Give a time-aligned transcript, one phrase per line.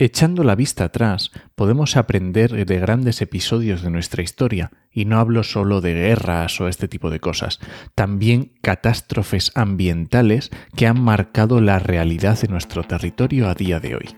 [0.00, 5.42] Echando la vista atrás, podemos aprender de grandes episodios de nuestra historia, y no hablo
[5.42, 7.58] solo de guerras o este tipo de cosas,
[7.96, 14.08] también catástrofes ambientales que han marcado la realidad de nuestro territorio a día de hoy.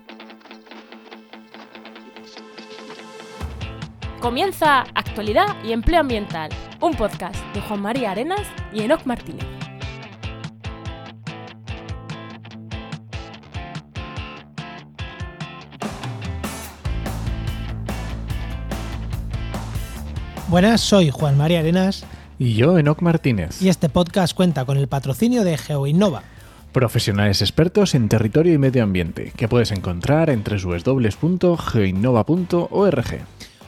[4.20, 6.50] Comienza Actualidad y Empleo Ambiental,
[6.82, 9.59] un podcast de Juan María Arenas y Enoc Martínez.
[20.50, 22.02] Buenas, soy Juan María Arenas.
[22.36, 23.62] Y yo, Enoc Martínez.
[23.62, 26.24] Y este podcast cuenta con el patrocinio de GeoInnova.
[26.72, 33.18] Profesionales expertos en territorio y medio ambiente, que puedes encontrar en www.geoinnova.org.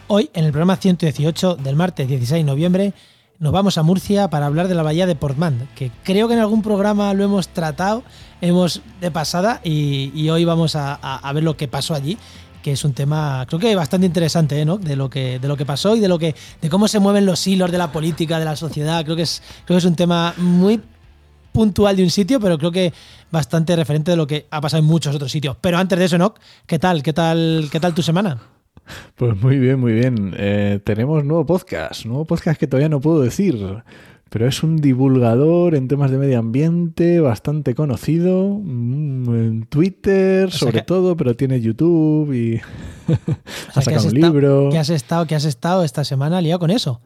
[0.09, 2.95] Hoy, en el programa 118 del martes 16 de noviembre,
[3.38, 6.40] nos vamos a Murcia para hablar de la bahía de Portmán, que creo que en
[6.40, 8.02] algún programa lo hemos tratado,
[8.40, 12.18] hemos de pasada, y, hoy vamos a, a ver lo que pasó allí
[12.63, 14.65] que es un tema, creo que bastante interesante, ¿eh?
[14.65, 14.79] ¿no?
[14.79, 17.27] De lo que, de lo que pasó y de lo que, de cómo se mueven
[17.27, 19.04] los hilos de la política, de la sociedad.
[19.04, 20.80] Creo que es, creo que es un tema muy
[21.52, 22.93] puntual de un sitio, pero creo que
[23.30, 25.57] bastante referente de lo que ha pasado en muchos otros sitios.
[25.60, 26.35] Pero antes de eso, ¿no?
[26.66, 27.02] ¿Qué tal?
[27.02, 27.69] ¿Qué tal?
[27.71, 28.38] ¿Qué tal tu semana?
[29.16, 30.35] Pues muy bien, muy bien.
[30.37, 33.82] Eh, tenemos nuevo podcast, nuevo podcast que todavía no puedo decir
[34.33, 40.80] pero es un divulgador en temas de medio ambiente bastante conocido, mm, en Twitter sobre
[40.80, 42.59] todo, pero tiene YouTube y
[43.75, 44.69] ha sacado un libro.
[44.73, 47.03] ¿Qué has estado, qué has estado esta semana liado con eso?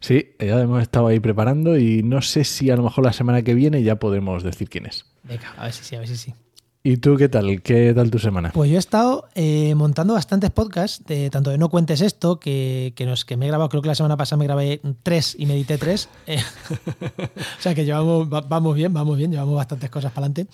[0.00, 3.42] Sí, ya hemos estado ahí preparando y no sé si a lo mejor la semana
[3.42, 5.06] que viene ya podemos decir quién es.
[5.22, 6.34] Venga, a ver si sí, a ver si sí.
[6.86, 7.62] ¿Y tú qué tal?
[7.62, 8.52] ¿Qué tal tu semana?
[8.54, 13.24] Pues yo he estado eh, montando bastantes podcasts, tanto de No Cuentes Esto, que, nos,
[13.24, 15.78] que me he grabado, creo que la semana pasada me grabé tres y me edité
[15.78, 16.08] tres.
[16.28, 16.38] Eh,
[17.58, 20.46] o sea que llevamos, vamos bien, vamos bien, llevamos bastantes cosas para adelante.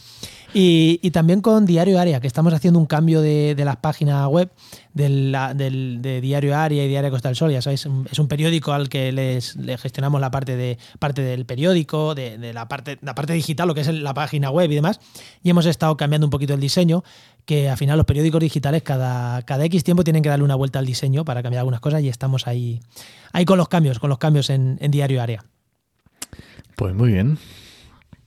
[0.55, 4.50] Y, también con Diario Área, que estamos haciendo un cambio de las páginas web
[4.95, 7.53] del, de Diario Área y Diario Costa del Sol.
[7.53, 12.15] Ya sabéis, es un periódico al que les, gestionamos la parte, de, parte del periódico,
[12.15, 15.00] de, la, parte, la parte digital, lo que es la página web y demás.
[15.43, 17.05] Y hemos estado cambiando un poquito el diseño,
[17.44, 20.78] que al final los periódicos digitales cada, cada X tiempo tienen que darle una vuelta
[20.78, 22.81] al diseño para cambiar algunas cosas y estamos ahí,
[23.33, 25.45] ahí con los cambios, con los cambios en, en Diario Área.
[26.77, 27.39] Pues muy bien.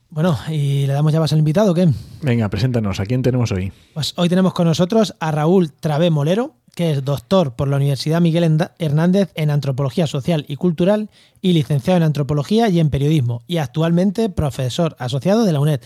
[0.08, 1.88] Bueno, ¿y le damos ya más al invitado o qué?
[2.22, 3.72] Venga, preséntanos, ¿a quién tenemos hoy?
[3.92, 8.20] Pues hoy tenemos con nosotros a Raúl Travé Molero, que es doctor por la Universidad
[8.20, 11.08] Miguel Hernández en Antropología Social y Cultural
[11.40, 15.80] y licenciado en Antropología y en Periodismo, y actualmente profesor asociado de la UNED.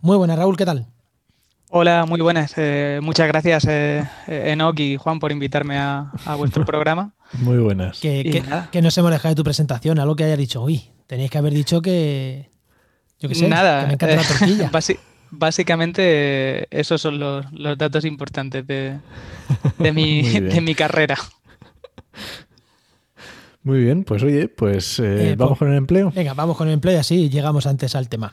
[0.00, 0.86] Muy buenas, Raúl, ¿qué tal?
[1.70, 2.52] Hola, muy buenas.
[2.58, 7.14] Eh, muchas gracias, eh, Enoch y Juan, por invitarme a, vuestro programa.
[7.38, 7.98] Muy buenas.
[8.00, 11.38] Que, que, nos hemos dejado de tu presentación, algo que haya dicho, uy, tenéis que
[11.38, 12.50] haber dicho que,
[13.48, 14.70] Nada, me encanta la tortilla.
[15.38, 17.46] básicamente esos son los,
[17.78, 19.00] datos importantes de,
[19.92, 21.16] mi, carrera.
[23.62, 26.12] Muy bien, pues oye, pues eh, eh, vamos pues, con el empleo.
[26.14, 28.32] Venga, vamos con el empleo y así llegamos antes al tema.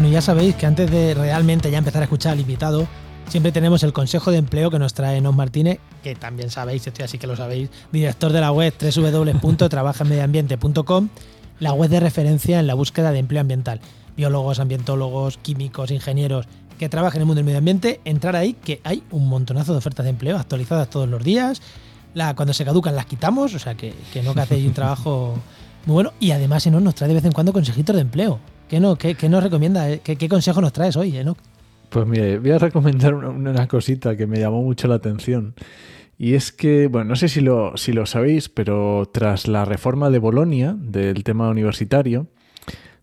[0.00, 2.88] Bueno, ya sabéis que antes de realmente ya empezar a escuchar al invitado,
[3.28, 7.04] siempre tenemos el consejo de empleo que nos trae Nos Martínez, que también sabéis, estoy
[7.04, 11.08] así que lo sabéis, director de la web www.trabajamediambiente.com,
[11.58, 13.82] la web de referencia en la búsqueda de empleo ambiental.
[14.16, 16.46] Biólogos, ambientólogos, químicos, ingenieros
[16.78, 19.78] que trabajen en el mundo del medio ambiente, entrar ahí que hay un montonazo de
[19.80, 21.60] ofertas de empleo actualizadas todos los días.
[22.14, 23.92] Cuando se caducan las quitamos, o sea que,
[24.24, 25.34] no que hacéis un trabajo
[25.84, 26.14] muy bueno.
[26.20, 28.40] Y además si no, nos trae de vez en cuando consejitos de empleo.
[28.70, 28.96] ¿Qué, no,
[29.30, 29.98] nos recomienda?
[29.98, 31.36] ¿Qué, ¿Qué, consejo nos traes hoy, Enoch?
[31.88, 35.56] Pues mire, voy a recomendar una, cosita que me llamó mucho la atención.
[36.16, 40.08] Y es que, bueno, no sé si lo, si lo sabéis, pero tras la reforma
[40.08, 42.28] de Bolonia, del tema universitario,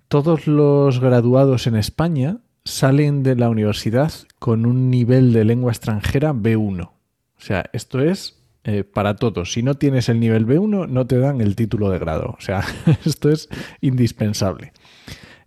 [0.07, 6.33] todos los graduados en España salen de la universidad con un nivel de lengua extranjera
[6.33, 6.81] B1.
[6.87, 6.93] O
[7.39, 9.51] sea, esto es eh, para todos.
[9.51, 12.35] Si no tienes el nivel B1, no te dan el título de grado.
[12.37, 12.63] O sea,
[13.05, 13.49] esto es
[13.81, 14.71] indispensable.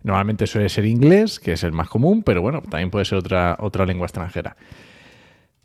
[0.03, 3.57] Normalmente suele ser inglés, que es el más común, pero bueno, también puede ser otra,
[3.59, 4.55] otra lengua extranjera.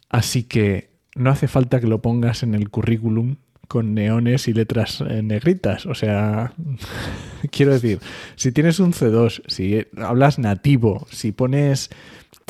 [0.09, 3.37] Así que no hace falta que lo pongas en el currículum
[3.69, 5.87] con neones y letras eh, negritas.
[5.87, 6.53] O sea,
[7.51, 8.01] quiero decir,
[8.37, 11.91] si tienes un C2, si hablas nativo, si pones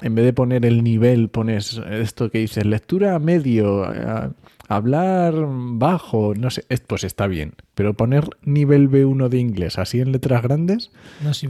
[0.03, 3.91] en vez de poner el nivel, pones esto que dices, lectura medio,
[4.69, 7.55] hablar bajo, no sé, pues está bien.
[7.75, 10.91] Pero poner nivel B1 de inglés así en letras grandes,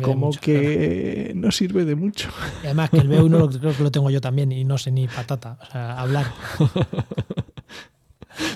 [0.03, 2.29] como que no sirve de mucho.
[2.63, 4.91] Y además que el B1 lo, creo que lo tengo yo también y no sé
[4.91, 6.27] ni patata, o sea, hablar.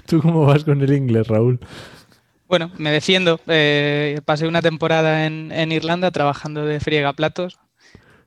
[0.07, 1.59] ¿Tú cómo vas con el inglés, Raúl?
[2.49, 3.41] Bueno, me defiendo.
[3.47, 7.59] Eh, pasé una temporada en, en Irlanda trabajando de friega platos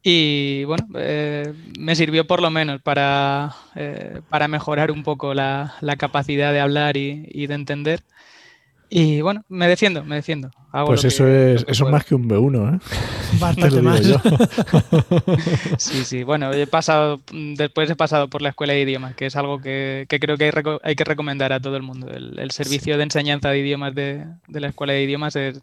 [0.06, 5.76] y bueno, eh, me sirvió por lo menos para, eh, para mejorar un poco la,
[5.98, 8.02] capacidad de hablar y, de entender.
[8.90, 10.52] Y bueno, me defiendo, me defiendo.
[10.86, 12.80] pues eso es eso más que un B1, ¿eh?
[13.40, 14.02] Bastante más.
[15.78, 16.24] sí, sí.
[16.24, 20.06] Bueno, he pasado, después he pasado por la escuela de idiomas, que es algo que,
[20.10, 20.52] creo que
[20.84, 22.10] hay, que recomendar a todo el mundo.
[22.10, 25.62] El, servicio de enseñanza de idiomas de, la escuela de idiomas es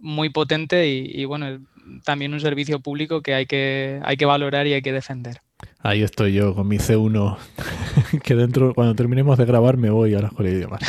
[0.00, 1.60] muy potente y, y bueno,
[2.04, 5.40] también un servicio público que hay que, hay que valorar y hay que defender.
[5.80, 7.36] Ahí estoy yo con mi C1,
[8.22, 10.82] que dentro, cuando terminemos de grabar, me voy a la escuela de idiomas.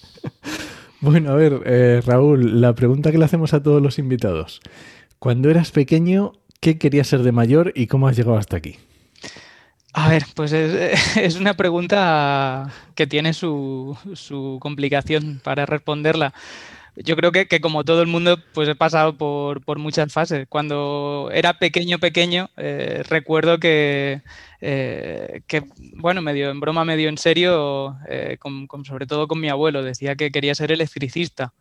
[1.00, 4.60] bueno, a ver, eh, Raúl, la pregunta que le hacemos a todos los invitados.
[5.18, 8.76] Cuando eras pequeño, ¿qué querías ser de mayor y cómo has llegado hasta aquí?
[9.92, 16.34] A ver, pues es, es una pregunta que tiene su, su complicación para responderla
[16.96, 20.46] yo creo que, como todo el mundo, pues he pasado por, muchas fases.
[20.48, 24.22] Cuando era pequeño, pequeño, eh, recuerdo que,
[24.60, 25.64] eh, que,
[25.94, 28.38] bueno, medio en broma, medio en serio, eh,
[28.84, 31.52] sobre todo con mi abuelo, decía que quería ser electricista.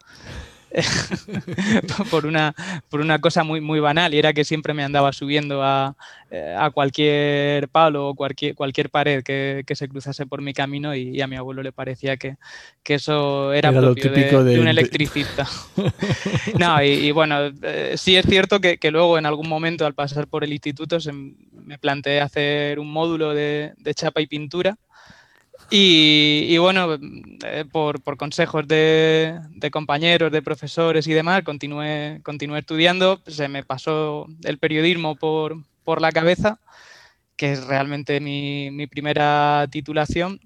[2.12, 2.54] por, una,
[2.90, 5.96] por una cosa muy, muy banal y era que siempre me andaba subiendo a,
[6.32, 11.28] eh, cualquier palo o cualquier, cualquier pared que, se cruzase por mi camino y, a
[11.28, 12.38] mi abuelo le parecía que,
[12.86, 15.48] eso era, propio de, un electricista.
[16.60, 20.44] no, y, bueno, eh, sí es cierto que, luego en algún momento al pasar por
[20.44, 20.98] el instituto
[21.54, 24.78] me planteé hacer un módulo de chapa y pintura
[25.70, 26.98] y, bueno,
[27.44, 29.40] eh, por, consejos de,
[29.72, 33.22] compañeros, de profesores y demás, continué, continué estudiando.
[33.26, 35.58] Se me pasó el periodismo por,
[36.02, 36.60] la cabeza,
[37.36, 40.40] que es realmente mi, primera titulación.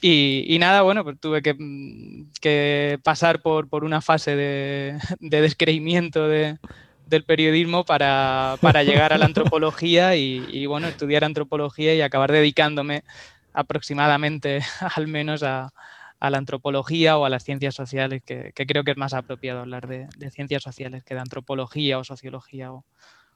[0.00, 8.56] Y, nada, bueno, pues tuve que, pasar por, una fase de, descreimiento del periodismo para,
[8.82, 13.04] llegar a la antropología y, y, bueno, estudiar antropología y acabar dedicándome
[13.54, 14.60] aproximadamente
[14.96, 15.72] al menos a,
[16.20, 20.08] la antropología o a las ciencias sociales, que, creo que es más apropiado hablar de,
[20.30, 22.84] ciencias sociales que de antropología o sociología o,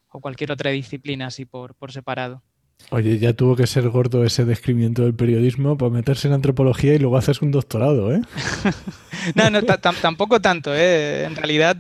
[0.09, 2.43] cualquier otra disciplina así por, por, separado.
[2.91, 6.99] Oye, ya tuvo que ser gordo ese descrimiento del periodismo para meterse en antropología y
[6.99, 8.23] luego haces un doctorado, ¿eh?
[9.35, 11.25] no, no, tampoco tanto, ¿eh?
[11.25, 11.77] En realidad,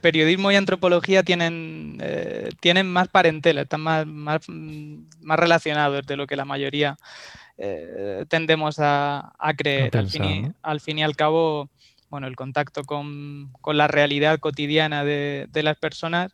[0.00, 6.26] periodismo y antropología tienen, eh, tienen más parentela, están más, más, más relacionados de lo
[6.26, 6.96] que la mayoría
[7.62, 9.94] eh, tendemos a, creer.
[9.96, 10.08] al,
[10.80, 11.68] fin y, al cabo,
[12.08, 16.32] bueno, el contacto con, la realidad cotidiana de, las personas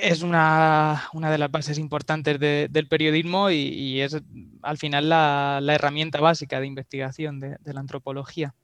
[0.00, 4.16] es una, de las bases importantes del periodismo y, es
[4.62, 8.54] al final la, herramienta básica de investigación de la antropología.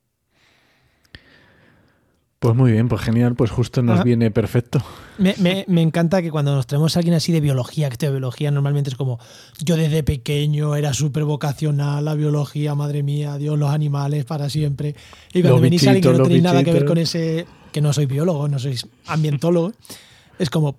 [2.45, 4.85] Pues muy bien, pues genial, pues justo nos viene perfecto.
[5.19, 8.91] Me, encanta que cuando nos traemos a alguien así de biología, que de biología normalmente
[8.91, 9.19] es como
[9.65, 14.95] yo desde pequeño era súper vocacional, la biología, madre mía, Dios, los animales para siempre.
[15.33, 17.95] Y cuando venís a alguien que no tenéis nada que ver con ese, que no
[17.95, 19.73] soy biólogo, no sois ambientólogo,
[20.39, 20.77] es como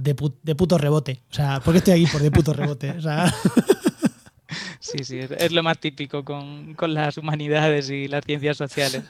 [0.00, 0.14] de,
[0.56, 1.20] puto rebote.
[1.30, 2.06] O sea, ¿por qué estoy aquí?
[2.10, 2.96] Por de puto rebote.
[4.78, 9.02] Sí, sí, es lo más típico con, con las humanidades y las ciencias sociales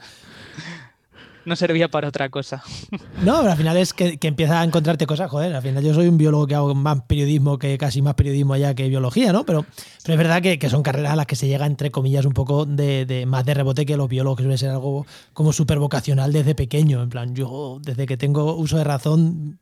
[1.47, 2.61] no servía para otra cosa.
[3.23, 5.93] No, pero al final es que, que empiezas a encontrarte cosas, joder, al final yo
[5.93, 9.43] soy un biólogo que hago más periodismo que casi más periodismo allá que biología, ¿no?
[9.43, 9.65] Pero,
[10.03, 12.65] pero es verdad que, son carreras a las que se llega, entre comillas, un poco
[12.65, 16.53] de, más de rebote que los biólogos, que suele ser algo como súper vocacional desde
[16.53, 17.01] pequeño.
[17.01, 19.59] En plan, yo desde que tengo uso de razón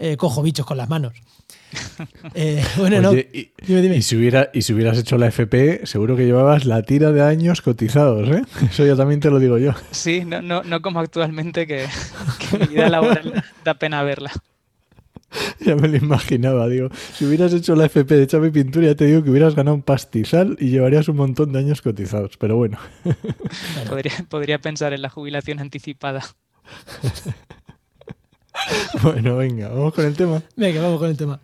[0.00, 1.12] eh, cojo bichos con las manos.
[2.34, 3.12] Eh, bueno, no.
[3.12, 3.52] Y,
[4.02, 7.62] si hubiera, y si hubieras hecho la FP, seguro que llevabas la tira de años
[7.62, 8.42] cotizados, ¿eh?
[8.70, 9.72] Eso ya también te lo digo yo.
[9.90, 11.86] Sí, no, no, no como actualmente, que,
[12.58, 14.32] mi vida laboral da pena verla.
[15.60, 16.88] Ya me lo imaginaba, digo.
[17.14, 19.82] Si hubieras hecho la FP de Chave Pintura, ya te digo que hubieras ganado un
[19.82, 22.36] pastizal y llevarías un montón de años cotizados.
[22.36, 22.78] Pero bueno.
[23.88, 26.22] Podría, podría pensar en la jubilación anticipada.
[29.02, 30.42] bueno, venga, vamos con el tema.
[30.56, 31.40] Venga, vamos con el tema.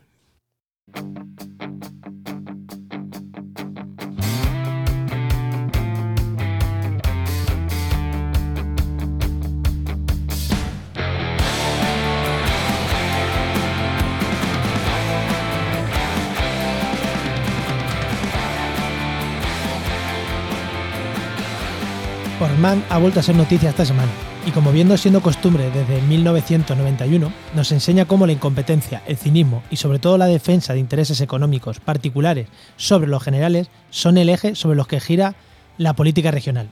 [22.40, 24.10] Orman ha vuelto a ser noticia esta semana
[24.46, 29.76] y como viendo siendo costumbre desde 1991, nos enseña cómo la incompetencia, el cinismo y
[29.76, 34.76] sobre todo la defensa de intereses económicos particulares sobre los generales son el eje sobre
[34.76, 35.34] los que gira
[35.78, 36.70] la política regional.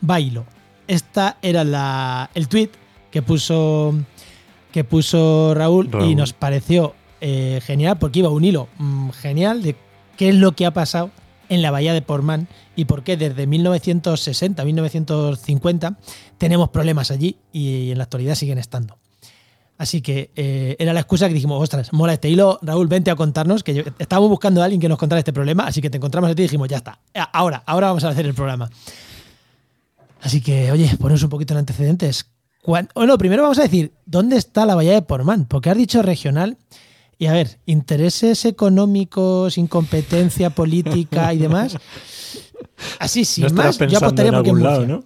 [0.00, 0.46] Bailo.
[0.88, 2.70] Esta era la, el tweet
[3.10, 3.94] que puso,
[4.72, 9.76] que puso Raúl, y nos pareció eh, genial porque iba un hilo mm, genial de
[10.16, 11.10] qué es lo que ha pasado
[11.52, 15.98] en la bahía de Portman y por qué desde 1960, 1950
[16.38, 18.98] tenemos problemas allí y en la actualidad siguen estando.
[19.78, 23.16] Así que eh, era la excusa que dijimos, ostras, mola este hilo, Raúl, vente a
[23.16, 26.30] contarnos, que estábamos buscando a alguien que nos contara este problema, así que te encontramos
[26.30, 28.70] a ti y dijimos, ya está, a- ahora, ahora vamos a hacer el programa.
[30.20, 32.26] Así que, oye, ponos un poquito en antecedentes.
[32.64, 35.46] Bueno, primero vamos a decir, ¿dónde está la bahía de Portman?
[35.46, 36.56] Porque has dicho regional.
[37.22, 41.78] Y a ver, intereses económicos, incompetencia política y demás.
[42.98, 44.86] Así, sin no más, yo apostaría lado.
[44.88, 45.04] ¿no?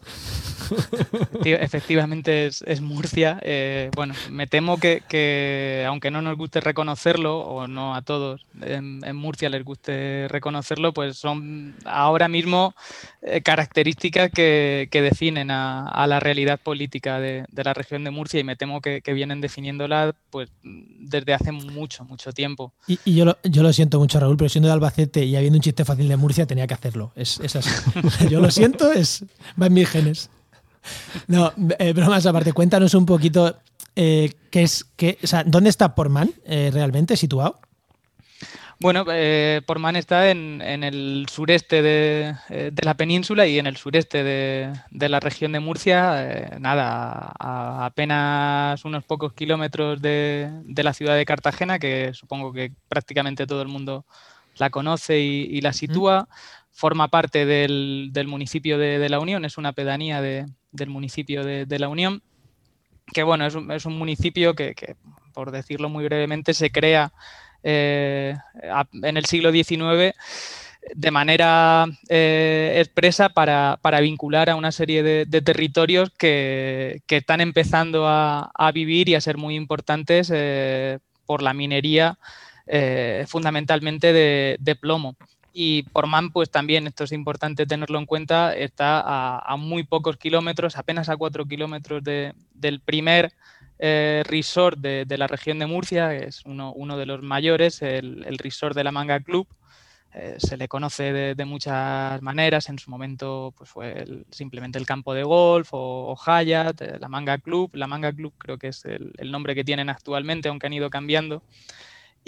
[1.43, 3.39] Efecti- Efectivamente es, es Murcia.
[3.43, 8.45] Eh, bueno, me temo que, que, aunque no nos guste reconocerlo, o no a todos
[8.63, 12.75] en, en Murcia les guste reconocerlo, pues son ahora mismo
[13.23, 18.11] eh, características que, que definen a, a la realidad política de, de la región de
[18.11, 22.73] Murcia y me temo que, que vienen definiéndola pues, desde hace mucho, mucho tiempo.
[22.87, 25.57] Y, y yo, lo, yo lo siento mucho, Raúl, pero siendo de Albacete y habiendo
[25.59, 27.13] un chiste fácil de Murcia, tenía que hacerlo.
[27.17, 27.71] Es, es así.
[28.31, 29.25] yo lo siento, es,
[29.61, 30.31] va en mis genes.
[31.27, 33.59] No, eh, bromas aparte, cuéntanos un poquito
[33.95, 37.61] eh, qué es, qué, o sea, ¿dónde está Portman eh, realmente situado?
[38.79, 43.79] Bueno, eh, Portman está en, en el sureste de, de la península y en el
[43.79, 50.03] sureste de, de la región de Murcia, eh, nada, a, a apenas unos pocos kilómetros
[50.03, 54.05] de, de la ciudad de Cartagena, que supongo que prácticamente todo el mundo
[54.59, 56.29] la conoce y, y la sitúa.
[56.77, 61.89] Forma parte del, municipio de, La Unión, es una pedanía de- del municipio de, La
[61.89, 62.23] Unión,
[63.15, 64.75] que bueno, es un, es un municipio que,
[65.33, 67.15] por decirlo muy brevemente, se crea
[67.63, 68.35] eh,
[69.03, 70.15] en el siglo XIX
[70.95, 78.71] de manera eh, expresa para, vincular a una serie de, territorios que, están empezando a,
[78.75, 82.19] vivir y a ser muy importantes eh, por la minería,
[83.27, 85.17] fundamentalmente de plomo.
[85.59, 90.19] Y Portman, pues también, esto es importante tenerlo en cuenta, está a, a muy pocos
[90.19, 93.33] kilómetros, apenas a cuatro kilómetros de- del primer
[93.79, 97.81] eh, resort de, de la región de Murcia, que es uno, uno de los mayores,
[97.81, 99.47] el, el resort de la Manga Club.
[100.13, 102.69] Eh, se le conoce de, de muchas maneras.
[102.69, 107.09] En su momento pues fue el- simplemente el campo de golf o, o eh, la
[107.09, 107.71] Manga Club.
[107.75, 110.91] La Manga Club creo que es el, el nombre que tienen actualmente, aunque han ido
[110.91, 111.43] cambiando.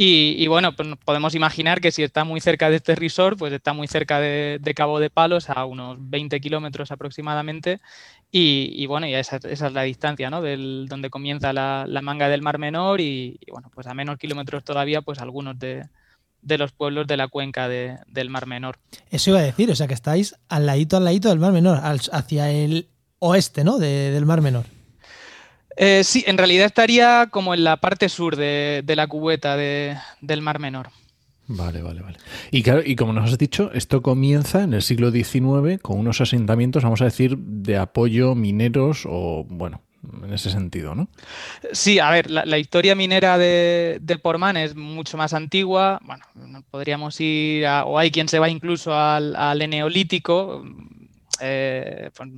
[0.01, 3.53] Y, y bueno, pues podemos imaginar que si está muy cerca de este resort, pues
[3.53, 7.81] está muy cerca de, Cabo de Palos, a unos 20 kilómetros aproximadamente.
[8.31, 10.41] Y, y bueno, ya esa, esa es la distancia, ¿no?
[10.41, 15.03] Del, donde comienza la, manga del Mar Menor y, bueno, pues a menos kilómetros todavía,
[15.03, 15.89] pues algunos de,
[16.43, 18.79] los pueblos de la cuenca de- del Mar Menor.
[19.11, 21.79] Eso iba a decir, o sea que estáis al ladito, al ladito del Mar Menor,
[21.83, 22.87] al- hacia el
[23.19, 23.79] oeste, ¿no?
[23.79, 24.67] De- del Mar Menor.
[25.81, 29.97] Eh, sí, en realidad estaría como en la parte sur de, de la cubeta de-
[30.21, 30.89] del Mar Menor.
[31.47, 32.19] Vale, vale, vale.
[32.51, 36.21] Y claro, y como nos has dicho, esto comienza en el siglo XIX con unos
[36.21, 39.81] asentamientos, vamos a decir, de apoyo mineros o, bueno,
[40.25, 41.09] en ese sentido, ¿no?
[41.73, 46.01] Sí, a ver, la, la historia minera de, de Portman es mucho más antigua.
[46.05, 50.65] Bueno, no podríamos ir, a- o hay quien se va incluso al, al Eneolítico,
[51.41, 52.29] eh, pues,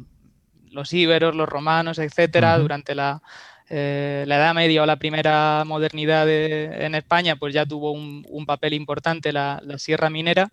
[0.70, 3.22] los íberos, los romanos, etcétera, durante la,
[3.68, 8.24] eh, la Edad Media o la primera modernidad de- en España, pues ya tuvo un,
[8.28, 10.50] un papel importante la, la sierra minera,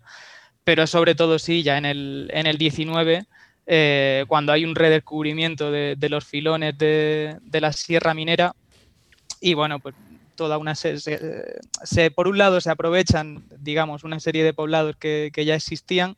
[0.64, 3.24] pero sobre todo sí, ya en el, en el 19
[3.66, 8.54] eh, cuando hay un redescubrimiento de, de los filones de, de la sierra minera
[9.40, 9.94] y bueno, pues
[10.34, 14.96] toda una se, se- se- por un lado se aprovechan, digamos, una serie de poblados
[14.96, 16.16] que, que ya existían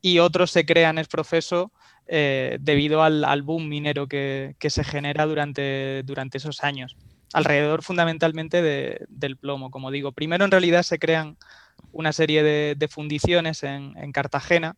[0.00, 1.72] y otros se crean es proceso
[2.08, 6.96] eh, debido al, boom minero que, se genera durante, durante esos años,
[7.32, 10.12] alrededor fundamentalmente de- del plomo, como digo.
[10.12, 11.36] Primero en realidad se crean
[11.92, 14.76] una serie de, fundiciones en, en Cartagena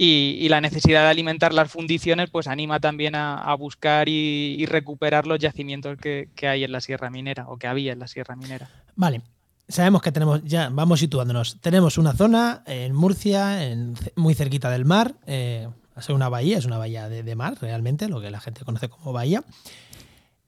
[0.00, 5.40] y, la necesidad de alimentar las fundiciones pues anima también a, buscar y, recuperar los
[5.40, 8.70] yacimientos que, hay en la sierra minera o que había en la sierra minera.
[8.94, 9.22] Vale.
[9.70, 11.60] Sabemos que tenemos, ya vamos situándonos.
[11.60, 15.16] Tenemos una zona en Murcia, en- muy cerquita del mar.
[15.26, 18.40] Eh, a ser una bahía, es una bahía de, de mar realmente, lo que la
[18.40, 19.44] gente conoce como bahía.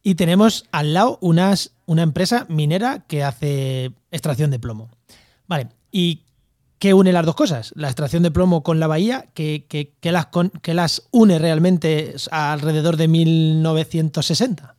[0.02, 4.90] Y tenemos al lado unas, una empresa minera que hace extracción de plomo.
[5.46, 5.68] Vale.
[5.92, 6.22] ¿Y
[6.80, 7.74] ¿Qué une las dos cosas?
[7.76, 9.66] La extracción de plomo con la bahía, que,
[10.02, 10.28] las,
[10.62, 14.76] que las une realmente alrededor de 1960.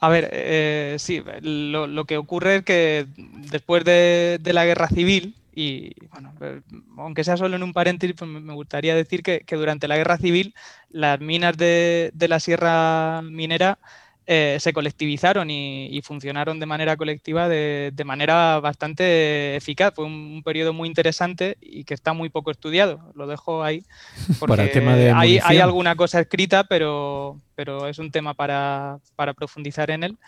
[0.00, 3.06] A ver, eh, sí, lo, que ocurre es que
[3.50, 6.60] después de, la guerra civil, y bueno, eh,
[6.96, 10.54] aunque sea solo en un paréntesis, pues me gustaría decir que, durante la guerra civil
[10.90, 13.78] las minas de, de la sierra minera
[14.30, 19.94] eh, se colectivizaron y, funcionaron de manera colectiva de, manera bastante eficaz.
[19.94, 23.00] Fue un, periodo muy interesante y que está muy poco estudiado.
[23.14, 23.84] Lo dejo ahí.
[24.38, 24.82] Porque
[25.14, 28.98] hay, alguna cosa escrita, pero, pero es un tema para,
[29.34, 30.18] profundizar en él.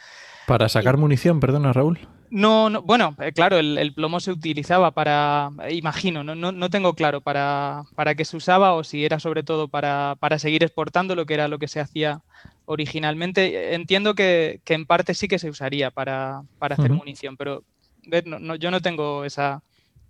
[0.51, 2.01] Para sacar munición, perdona Raúl.
[2.29, 7.21] No, no, bueno, eh, claro, el, plomo se utilizaba para, imagino, no, no, tengo claro
[7.21, 11.25] para, para, qué se usaba o si era sobre todo para, para, seguir exportando lo
[11.25, 12.23] que era lo que se hacía
[12.65, 13.77] originalmente.
[13.77, 17.63] Entiendo que, en parte sí que se usaría para, hacer munición, pero
[18.03, 19.63] yo no tengo esa,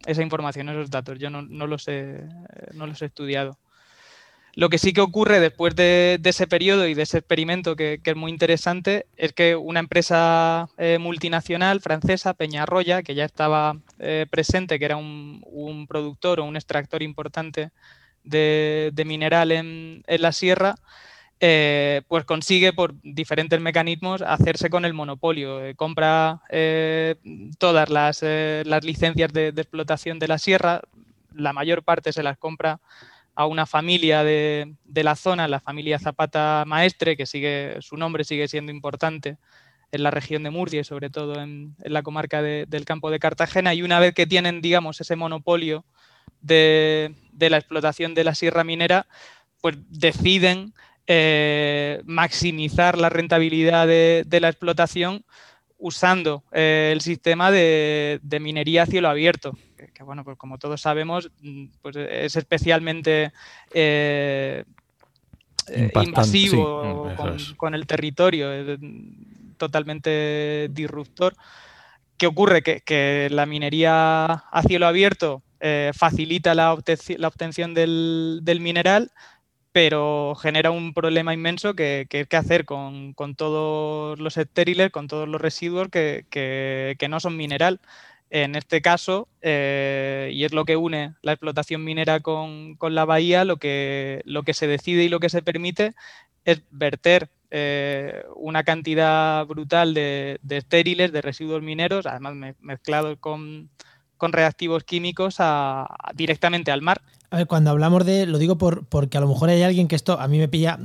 [0.07, 2.25] esa, información, esos datos, yo no, los, he,
[2.73, 3.59] no los he estudiado.
[4.55, 8.17] Lo que sí que ocurre después de, ese periodo y de ese experimento que, es
[8.17, 14.79] muy interesante es que una empresa eh, multinacional francesa, Peñarroya, que ya estaba eh, presente,
[14.79, 17.71] que era un, productor o un extractor importante
[18.25, 20.75] de, mineral en, la sierra,
[21.39, 25.61] eh, pues consigue por diferentes mecanismos hacerse con el monopolio.
[25.77, 26.43] Compra
[27.59, 28.23] todas las,
[28.83, 30.81] licencias de, explotación de la sierra,
[31.33, 32.81] la mayor parte se las compra
[33.35, 38.49] a una familia de, la zona, la familia Zapata Maestre, que sigue, su nombre sigue
[38.49, 39.39] siendo importante
[39.93, 43.75] en la región de Murcia y sobre todo en, la comarca del campo de Cartagena.
[43.75, 45.85] Y una vez que tienen, digamos, ese monopolio
[46.41, 49.07] de, la explotación de la sierra minera,
[49.61, 50.73] pues deciden
[51.07, 55.25] eh, maximizar la rentabilidad de, la explotación
[55.81, 59.57] usando eh, el sistema de, minería a cielo abierto,
[59.95, 63.33] que, bueno, pues como todos sabemos, mm, pues es especialmente
[63.73, 64.65] eh,
[65.95, 67.11] invasivo
[67.57, 68.79] con, el territorio, es
[69.57, 71.35] totalmente disruptor.
[72.17, 72.63] ¿Qué ocurre?
[72.63, 75.43] Que, la minería a cielo abierto
[75.95, 79.11] facilita la, obtención del mineral,
[79.73, 85.29] pero genera un problema inmenso que, que, que hacer con, todos los estériles, con todos
[85.29, 87.81] los residuos que, no son mineral.
[88.31, 93.45] En este caso, eh, y es lo que une la explotación minera con, la bahía,
[93.45, 95.95] lo que, lo que se decide y lo que se permite
[96.45, 103.71] es verter eh, una cantidad brutal de, estériles, de residuos mineros, además mezclados con,
[104.21, 105.39] reactivos químicos
[106.15, 107.03] directamente al mar.
[107.33, 109.95] A ver, cuando hablamos de, lo digo por, porque a lo mejor hay alguien que
[109.95, 110.81] esto a mí me pilla,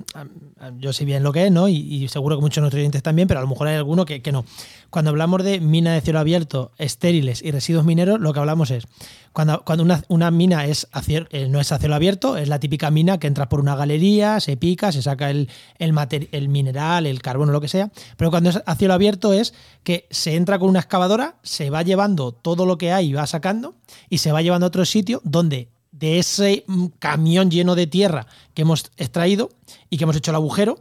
[0.77, 1.67] yo sé bien lo que es, ¿no?
[1.67, 4.21] Y, seguro que muchos de nuestros oyentes también, pero a lo mejor hay alguno que,
[4.31, 4.45] no.
[4.91, 8.85] Cuando hablamos de mina de cielo abierto, estériles y residuos mineros, lo que hablamos es,
[9.33, 13.17] cuando, cuando una, mina es eh, no es a cielo abierto, es la típica mina
[13.17, 15.95] que entra por una galería, se pica, se saca el, el,
[16.31, 20.05] el mineral, el carbono, lo que sea, pero cuando es a cielo abierto es que
[20.11, 23.73] se entra con una excavadora, se va llevando todo lo que hay y va sacando,
[24.11, 28.27] y se va llevando a otro sitio donde de ese mm, camión lleno de tierra
[28.53, 29.49] que hemos extraído
[29.89, 30.79] y que hemos hecho el agujero.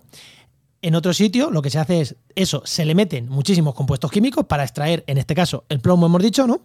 [0.83, 4.45] En otro sitio lo que se hace es eso, se le meten muchísimos compuestos químicos
[4.47, 6.61] para extraer, en este caso, el plomo, hemos dicho, ¿no?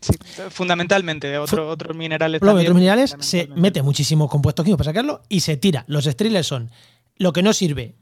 [0.00, 0.14] Sí,
[0.50, 2.40] fundamentalmente, otros minerales.
[2.40, 5.84] Plomo otros minerales, se mete muchísimos compuestos químicos para sacarlo y se tira.
[5.86, 6.70] Los estériles son
[7.18, 7.94] lo que no sirve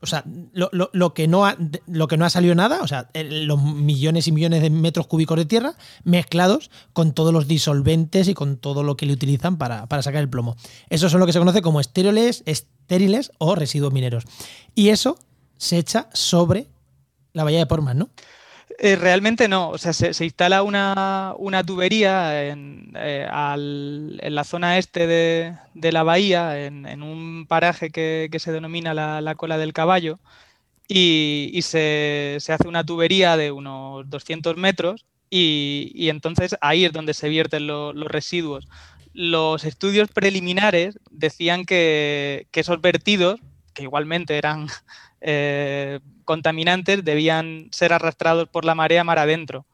[0.00, 1.56] o sea, lo, que no ha,
[1.86, 5.36] lo que no ha salido nada, o sea, los millones y millones de metros cúbicos
[5.36, 9.86] de tierra mezclados con todos los disolventes y con todo lo que le utilizan para,
[10.02, 10.56] sacar el plomo.
[10.88, 14.24] Eso son lo que se conoce como estériles, estériles o residuos mineros.
[14.76, 15.18] Y eso
[15.56, 16.68] se echa sobre
[17.32, 18.08] la bahía de Portman, ¿no?
[18.80, 21.34] Eh, realmente no, o sea, se, instala una,
[21.66, 28.52] tubería en, eh, en, la zona este de, la bahía, en, un paraje que, se
[28.52, 30.20] denomina la, cola del caballo,
[30.86, 37.28] y, se, hace una tubería de unos 200 metros, y, entonces ahí es donde se
[37.28, 38.68] vierten los residuos.
[39.12, 43.40] Los estudios preliminares decían que, que esos vertidos,
[43.74, 44.68] que igualmente eran
[45.20, 49.64] eh, contaminantes debían ser arrastrados por la marea mar adentro.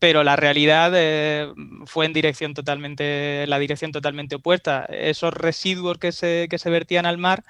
[0.00, 1.46] Pero la realidad eh,
[1.86, 4.86] fue en dirección totalmente, la dirección totalmente opuesta.
[4.86, 7.44] Esos residuos que se, que se vertían al mar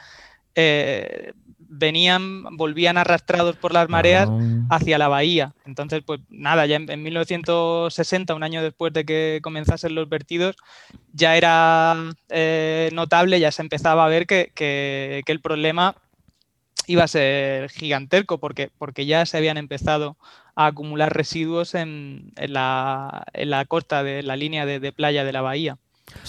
[0.55, 4.29] eh, venían, volvían arrastrados por las mareas
[4.69, 5.55] hacia la bahía.
[5.65, 10.55] Entonces, pues nada, ya en, 1960, un año después de que comenzasen los vertidos,
[11.15, 11.97] ya era
[12.93, 15.97] notable, ya se empezaba a ver que, que el problema
[16.87, 20.17] iba a ser gigantesco porque, porque ya se habían empezado
[20.55, 23.25] a acumular residuos en, la,
[23.69, 25.79] costa de la línea de playa de la bahía.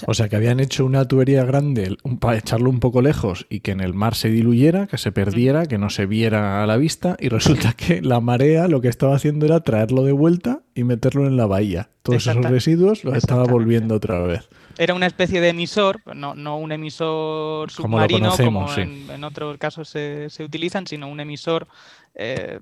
[0.07, 3.71] O sea, que habían hecho una tubería grande para echarlo un poco lejos y que
[3.71, 7.17] en el mar se diluyera, que se perdiera, que no se viera a la vista,
[7.19, 11.27] y resulta que la marea lo que estaba haciendo era traerlo de vuelta y meterlo
[11.27, 11.89] en la bahía.
[12.03, 14.47] Todos esos residuos los estaba volviendo otra vez.
[14.77, 20.29] Era una especie de emisor, no, no un emisor submarino como, en, otros casos se,
[20.29, 21.67] se, utilizan, sino un emisor
[22.13, 22.59] eh,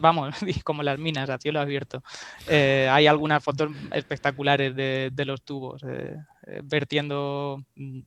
[0.00, 2.02] vamos, como las minas a cielo abierto.
[2.48, 8.00] Eh, hay algunas fotos espectaculares de, los tubos eh, eh, vertiendo mm,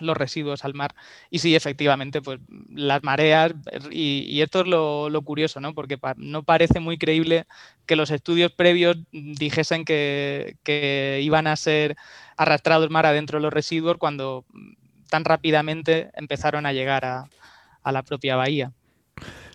[0.00, 0.94] los residuos al mar.
[1.30, 3.54] Y sí, efectivamente, pues las mareas,
[3.90, 5.74] y, esto es lo, curioso, ¿no?
[5.74, 7.46] Porque no parece muy creíble
[7.86, 10.56] que los estudios previos dijesen que,
[11.22, 11.96] iban a ser
[12.36, 14.44] arrastrados mar adentro de los residuos cuando
[15.10, 18.72] tan rápidamente empezaron a llegar a la propia bahía.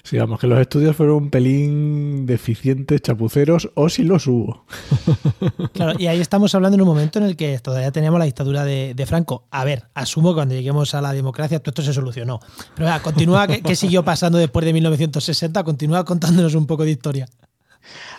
[0.07, 4.63] Sí, vamos, que los estudios fueron un pelín deficientes, chapuceros, o si los hubo.
[5.73, 8.63] Claro, y ahí estamos hablando en un momento en el que todavía teníamos la dictadura
[8.63, 9.43] de, Franco.
[9.51, 12.39] A ver, asumo que cuando lleguemos a la democracia todo esto se solucionó.
[12.73, 15.61] Pero vea, continúa, ¿qué, siguió pasando después de 1960?
[15.65, 17.27] Continúa contándonos un poco de historia.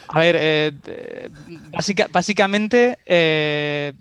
[0.08, 1.30] A ver, eh,
[2.12, 3.94] básicamente eh,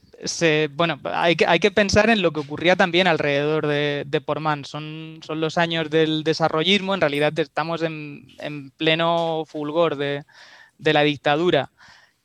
[0.76, 4.66] bueno, hay que, pensar en lo que ocurría también alrededor de, de Portman.
[4.66, 8.28] Son, son los años del desarrollismo, en realidad estamos en,
[8.78, 10.26] pleno fulgor de,
[10.80, 11.72] la dictadura.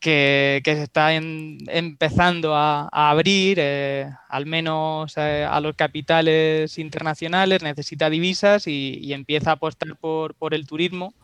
[0.00, 8.10] Que, se está empezando a, abrir, eh, al menos eh, a los capitales internacionales, necesita
[8.10, 11.14] divisas y, empieza a apostar por, el turismo.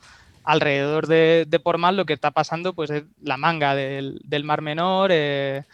[0.45, 5.11] Alrededor de, de Portman lo que está pasando pues, es la manga del, Mar Menor,
[5.13, 5.65] eh,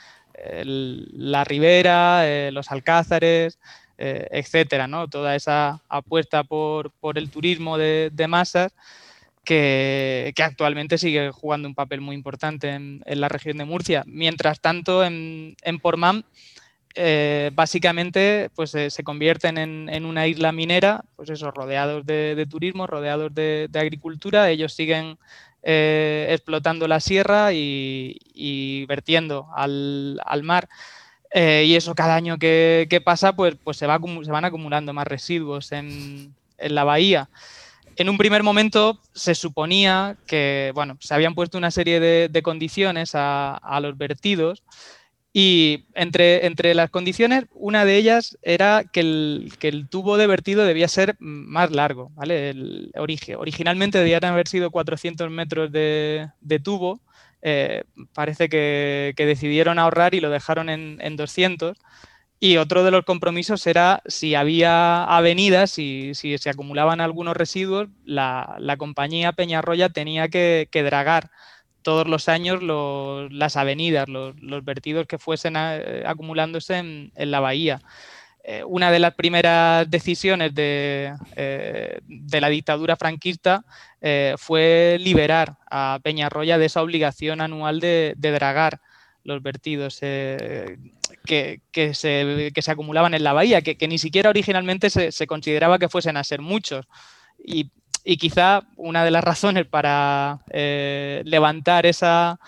[0.65, 3.59] la Ribera, eh, los Alcázares,
[3.99, 5.09] eh, etcétera, ¿no?
[5.09, 8.75] Toda esa apuesta por, el turismo de, masas
[9.45, 14.03] que, actualmente sigue jugando un papel muy importante en, la región de Murcia.
[14.07, 15.79] Mientras tanto, en, en
[16.97, 23.35] eh, básicamente pues, se convierten en, una isla minera, pues eso, rodeados de, turismo, rodeados
[23.35, 24.51] de, agricultura.
[24.51, 25.19] Ellos siguen
[25.67, 30.69] eh, explotando la sierra y, vertiendo al, mar.
[31.33, 35.07] Eh, y eso cada año que, pasa, pues, pues se, va, se, van acumulando más
[35.07, 37.31] residuos en, la bahía.
[37.97, 43.13] En un primer momento se suponía que, bueno, se habían puesto una serie de, condiciones
[43.15, 44.63] a, los vertidos
[45.37, 50.29] y entre, entre las condiciones, una de ellas era que el, que el tubo de
[50.29, 52.13] vertido debía ser más largo.
[52.15, 52.51] ¿vale?
[52.51, 57.01] El origen, originalmente debían haber sido 400 metros de, de tubo.
[57.43, 57.83] Eh,
[58.15, 61.77] parece que, que, decidieron ahorrar y lo dejaron en, en, 200.
[62.39, 67.89] Y otro de los compromisos era si había avenidas y si se acumulaban algunos residuos,
[68.05, 71.33] la, la compañía Peñarroya tenía que, que dragar
[71.85, 72.61] todos los años
[73.31, 77.81] las avenidas, los, vertidos que fuesen eh, acumulándose en, la bahía.
[78.43, 83.65] Eh, una de las primeras decisiones de, eh, la dictadura franquista
[84.37, 88.81] fue liberar a Peñarroya de esa obligación anual de, dragar
[89.23, 90.79] los vertidos que,
[91.95, 96.41] se, acumulaban en la bahía, que, ni siquiera originalmente se, consideraba que fuesen a ser
[96.41, 96.87] muchos.
[98.05, 102.39] Y quizá una de las razones para eh, levantar esa,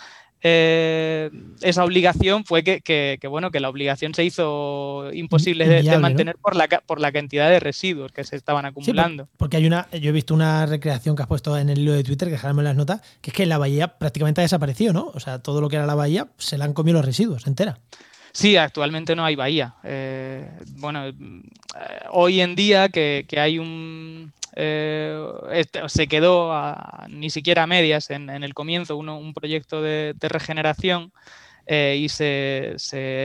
[0.42, 1.31] eh,
[1.62, 6.69] esa obligación fue que, bueno, que la obligación se hizo imposible de, mantener por, la,
[6.69, 9.29] por la cantidad de residuos que se estaban acumulando.
[9.38, 12.05] porque hay una, yo he visto una recreación que has puesto en el hilo de
[12.05, 15.11] Twitter, que dejarme las notas, que es que la bahía prácticamente ha desaparecido, ¿no?
[15.14, 17.79] O sea, todo lo que era la bahía se la han comido los residuos entera.
[18.33, 19.77] Sí, actualmente no hay bahía.
[19.83, 21.05] Eh, bueno,
[22.11, 26.51] hoy en día que, que hay un, eh, este, se quedó
[27.09, 31.12] ni siquiera a medias en, el comienzo un proyecto de, regeneración
[31.66, 32.77] eh, y se,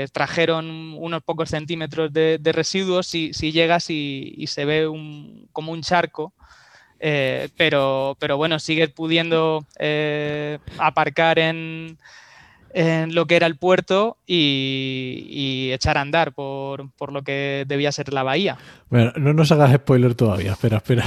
[0.04, 4.88] extrajeron unos pocos centímetros de, residuos si, si llegas y, se ve
[5.54, 6.34] como un charco.
[7.04, 9.65] Eh, pero, pero bueno, sigues pudiendo
[10.78, 11.98] aparcar en,
[12.74, 18.14] en lo que era el puerto y, echar a andar por, lo que debía ser
[18.14, 18.58] la bahía.
[18.90, 21.06] Bueno, no nos hagas spoiler todavía, espera, espera,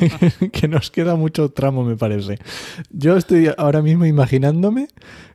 [0.52, 2.38] que nos queda mucho tramo me parece.
[2.90, 4.88] Yo estoy ahora mismo imaginándome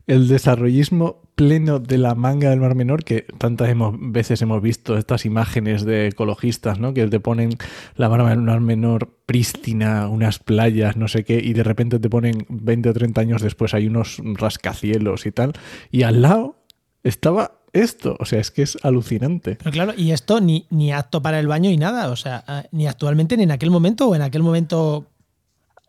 [0.07, 3.67] el desarrollismo pleno de la manga del Mar Menor, que tantas
[3.99, 6.93] veces hemos visto estas imágenes de ecologistas, ¿no?
[6.93, 7.57] Que te ponen
[7.95, 12.11] la manga del Mar Menor prístina, unas playas, no sé qué, y de repente te
[12.11, 15.53] ponen 20 o 30 años después hay unos rascacielos y tal,
[15.89, 16.57] y al lado
[17.03, 18.17] estaba esto.
[18.19, 19.55] O sea, es que es alucinante.
[19.55, 22.09] Pero claro, y esto ni, ni apto para el baño y nada.
[22.09, 25.07] O sea, ah, ni actualmente ni en aquel momento o en aquel momento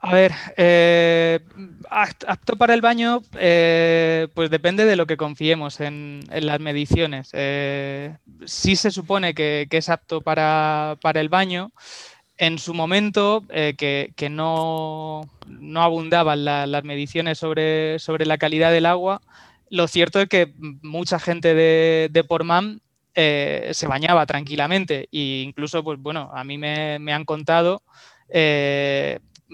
[0.04, 1.38] a ver, eh,
[1.88, 7.30] apto para el baño, eh, pues depende de lo que confiemos en, las mediciones.
[7.32, 11.70] Eh, sí se supone que, es apto para, el baño.
[12.36, 15.22] En su momento, que, no,
[15.76, 19.22] abundaban las mediciones sobre, sobre, la calidad del agua,
[19.70, 22.80] lo cierto es que mucha gente de, de Portman
[23.14, 27.84] se bañaba tranquilamente e incluso, pues bueno, a mí me, han contado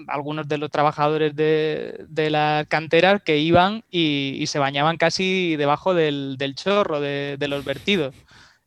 [0.07, 5.93] algunos de los trabajadores de, de las canteras que iban y, se bañaban casi debajo
[5.93, 8.15] del, chorro de, los vertidos.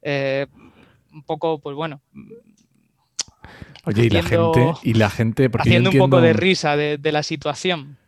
[0.02, 0.46] Eh,
[1.12, 2.00] un poco, pues bueno.
[3.84, 7.98] Oye, y la gente, y la gente haciendo un poco de risa de, la situación.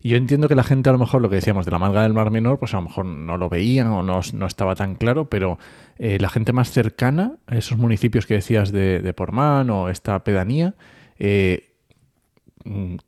[0.00, 2.12] Yo entiendo que la gente, a lo mejor, lo que decíamos de la malga del
[2.12, 5.58] Mar Menor, pues a lo mejor no lo veían o no, estaba tan claro, pero
[5.98, 10.22] eh, la gente más cercana a esos municipios que decías de, de Portmán o esta
[10.22, 10.74] pedanía,
[11.18, 11.73] eh,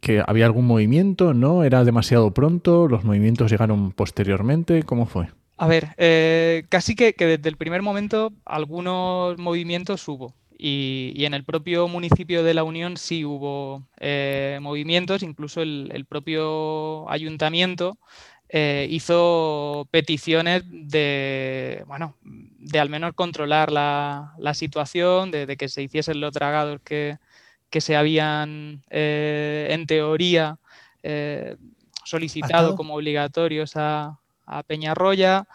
[0.00, 1.64] que había algún movimiento, ¿no?
[1.64, 2.88] ¿Era demasiado pronto?
[2.88, 4.82] ¿Los movimientos llegaron posteriormente?
[4.82, 5.28] ¿Cómo fue?
[5.56, 10.34] A ver, eh, casi que, desde el primer momento algunos movimientos hubo.
[10.58, 17.10] Y, en el propio municipio de La Unión sí hubo eh, movimientos, incluso el, propio
[17.10, 17.98] ayuntamiento
[18.48, 26.20] eh, hizo peticiones de, bueno, de al menos controlar la, situación, de, que se hiciesen
[26.20, 27.18] los dragados que,
[27.76, 30.58] que se habían, eh, en teoría,
[31.02, 31.56] eh,
[32.06, 34.18] solicitado como obligatorios a,
[34.66, 35.46] Peñarroya.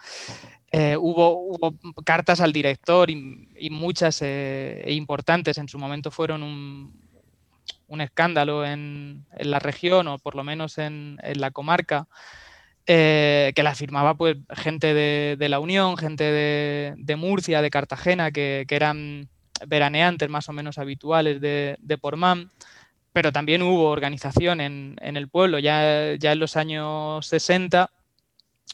[0.70, 5.58] Eh, hubo, cartas al director y, muchas e importantes.
[5.58, 11.50] En su momento fueron un, escándalo en, la región o por lo menos en, la
[11.50, 12.06] comarca.
[12.86, 19.28] que la firmaba pues gente de, la Unión, gente de, Murcia, de Cartagena, que eran
[19.66, 22.50] veraneantes más o menos habituales de, de Portman,
[23.12, 25.58] pero también hubo organización en, el pueblo.
[25.58, 27.90] Ya, ya en los años 60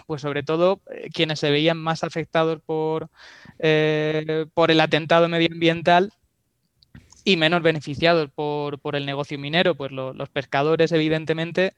[0.07, 2.61] pues sobre todo eh, quienes se veían más afectados
[3.59, 6.13] eh, por el atentado medioambiental
[7.25, 11.75] y menos beneficiados por, el negocio minero, pues los pescadores evidentemente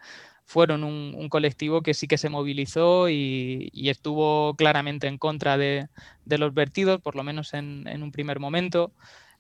[0.50, 5.86] fueron un, colectivo que sí que se movilizó y, estuvo claramente en contra de,
[6.26, 8.92] los vertidos, por lo menos en, un primer momento.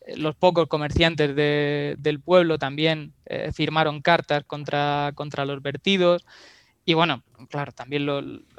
[0.06, 6.24] Eh, los pocos comerciantes del pueblo también eh, firmaron cartas contra, contra los vertidos.
[6.84, 8.06] Y bueno, claro, también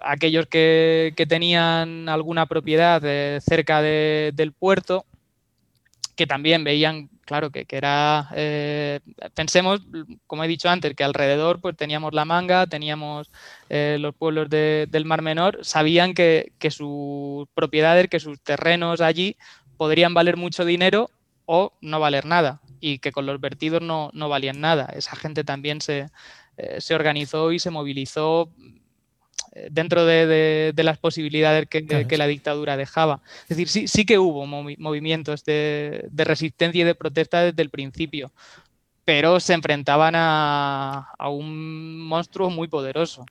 [0.02, 5.06] aquellos que, tenían alguna propiedad eh, cerca del puerto,
[6.16, 9.00] que también veían claro, que, era, eh,
[9.34, 9.80] pensemos,
[10.28, 13.32] como he dicho antes, que alrededor pues teníamos la manga, teníamos
[13.70, 19.38] eh, los pueblos del Mar Menor, sabían que, sus propiedades, que sus terrenos allí
[19.78, 21.10] podrían valer mucho dinero
[21.46, 24.92] o no valer nada y que con los vertidos no, no valían nada.
[24.94, 26.08] Esa gente también se,
[26.58, 28.52] eh, se organizó y se movilizó
[29.70, 33.22] dentro de, las posibilidades que, la dictadura dejaba.
[33.44, 38.32] Es decir, sí, sí que hubo movimientos de, resistencia y de protesta desde el principio,
[39.04, 43.26] pero se enfrentaban a, un monstruo muy poderoso.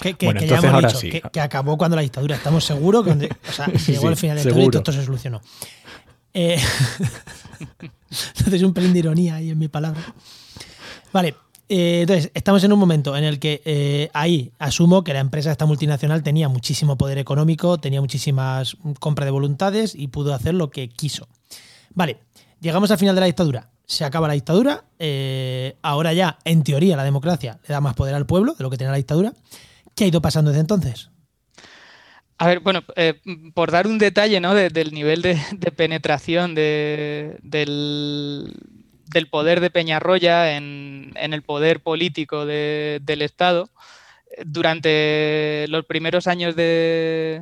[0.00, 0.14] Que,
[0.46, 2.36] ya hemos dicho, que, acabó cuando la dictadura.
[2.36, 5.40] Estamos seguros que o sea, llegó al final de todo y todo esto se solucionó.
[6.32, 6.58] Eh,
[8.36, 10.00] entonces, un pelín de ironía ahí en mi palabra.
[11.12, 11.34] Vale,
[11.68, 15.50] eh, entonces, estamos en un momento en el que eh, ahí asumo que la empresa
[15.50, 20.70] esta multinacional tenía muchísimo poder económico, tenía muchísimas compra de voluntades y pudo hacer lo
[20.70, 21.26] que quiso.
[21.94, 22.18] Vale,
[22.60, 23.70] llegamos al final de la dictadura.
[23.86, 24.84] Se acaba la dictadura.
[24.98, 28.70] Eh, ahora ya, en teoría, la democracia le da más poder al pueblo de lo
[28.70, 29.32] que tenía la dictadura.
[29.94, 31.10] ¿Qué ha ido pasando desde entonces?
[32.36, 32.82] A ver, bueno,
[33.54, 34.54] por dar un detalle ¿no?
[34.54, 35.36] del nivel de,
[35.76, 37.38] penetración del,
[39.14, 43.70] del poder de Peñarroya en, el poder político del Estado.
[44.44, 47.40] Durante los primeros años de,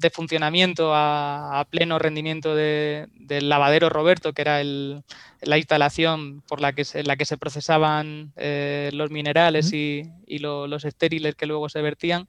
[0.00, 6.84] de funcionamiento a, pleno rendimiento del lavadero Roberto, que era la instalación por la que
[6.84, 12.26] se, la que se procesaban eh, los minerales y, los estériles que luego se vertían,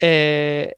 [0.00, 0.74] eh,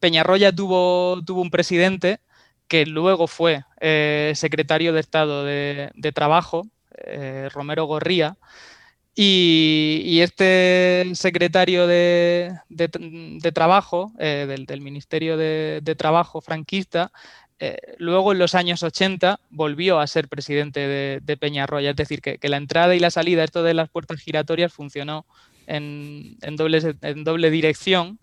[0.00, 2.20] Peñarroya tuvo, tuvo un presidente
[2.70, 6.68] que luego fue eh, secretario de Estado de, Trabajo,
[7.04, 8.36] eh, Romero Gorría,
[9.12, 12.54] y, este secretario de,
[13.52, 17.10] Trabajo, eh, del, Ministerio de, Trabajo franquista,
[17.98, 22.56] luego en los años 80 volvió a ser presidente de, Peñarroya, es decir, que, la
[22.56, 25.26] entrada y la salida, esto de las puertas giratorias, funcionó
[25.66, 28.20] en, doble, en doble dirección.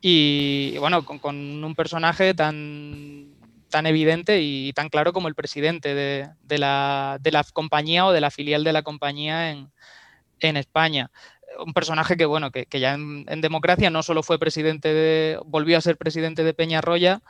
[0.00, 3.37] Y bueno, con, un personaje tan,
[3.68, 7.18] tan evidente y tan claro como el presidente de, la,
[7.52, 11.10] compañía o de la filial de la compañía en, España.
[11.64, 15.82] Un personaje que, bueno, que, ya en, democracia no solo fue presidente de, volvió a
[15.82, 17.20] ser presidente de Peñarroya,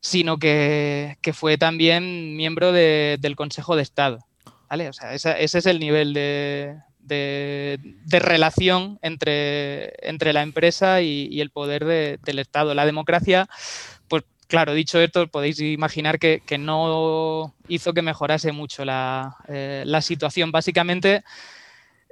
[0.00, 4.18] sino que, fue también miembro del Consejo de Estado.
[4.68, 4.88] ¿vale?
[4.88, 11.50] O sea, ese es el nivel de, de, relación entre, entre, la empresa y, el
[11.50, 11.84] poder
[12.20, 12.74] del Estado.
[12.74, 13.48] La democracia,
[14.08, 20.52] pues claro, dicho esto, podéis imaginar que, no hizo que mejorase mucho la, eh, situación.
[20.52, 21.24] Básicamente,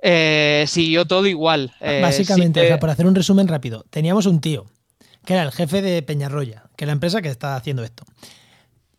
[0.01, 1.75] eh, siguió todo igual.
[1.81, 4.65] Eh, Básicamente, para hacer un resumen rápido, teníamos un tío
[5.27, 8.05] que era el jefe de Peñarroya, que es la empresa que está haciendo esto.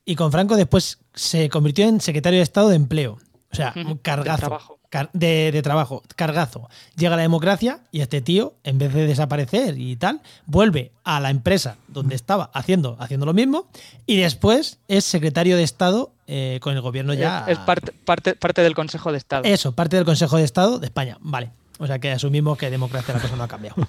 [0.06, 3.18] Y con Franco después se convirtió en secretario de Estado de Empleo.
[3.52, 6.70] O sea, un cargazo de, trabajo, cargazo.
[6.96, 11.30] Llega la democracia y este tío, en vez de desaparecer y tal, vuelve a la
[11.30, 13.68] empresa donde estaba haciendo, haciendo lo mismo
[14.06, 17.46] y después es secretario de Estado eh, con el gobierno ya.
[17.48, 19.44] Es, parte, parte, parte del Consejo de Estado.
[19.46, 21.18] Eso, parte del Consejo de Estado de España.
[21.22, 21.52] Vale.
[21.82, 23.76] O sea que asumimos que democracia la cosa no ha cambiado.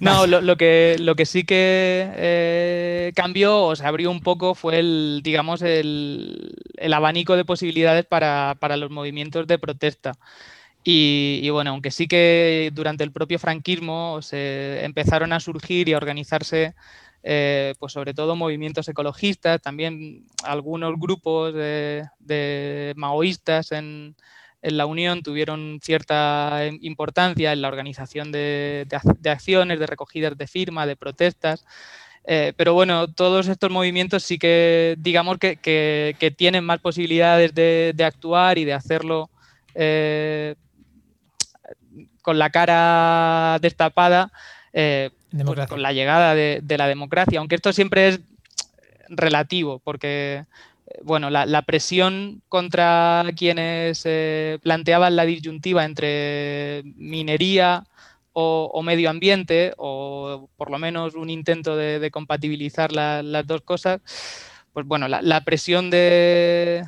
[0.00, 4.78] No, lo, que, lo que sí que eh, cambió o se abrió un poco fue
[4.78, 6.54] el, digamos, el,
[6.94, 10.12] abanico de posibilidades para, los movimientos de protesta.
[10.82, 15.98] Y, bueno, aunque sí que durante el propio franquismo se empezaron a surgir y a
[15.98, 16.74] organizarse,
[17.22, 24.16] eh, pues sobre todo movimientos ecologistas, también algunos grupos de maoístas en,
[24.62, 28.86] en la Unión tuvieron cierta importancia en la organización de,
[29.24, 31.64] acciones, de recogidas de firma, de protestas.
[32.24, 38.58] Eh, pero bueno, todos estos movimientos sí que, digamos que, tienen más posibilidades de, actuar
[38.58, 39.30] y de hacerlo
[39.74, 40.56] eh,
[42.22, 44.30] con la cara destapada
[44.72, 48.20] eh, pues con la llegada de, la democracia, aunque esto siempre es
[49.08, 50.44] relativo, porque
[51.02, 57.84] bueno, la, presión contra quienes eh, planteaban la disyuntiva entre minería
[58.32, 64.00] o, medio ambiente, o por lo menos un intento de, compatibilizar las dos cosas,
[64.72, 66.86] pues bueno, la, presión del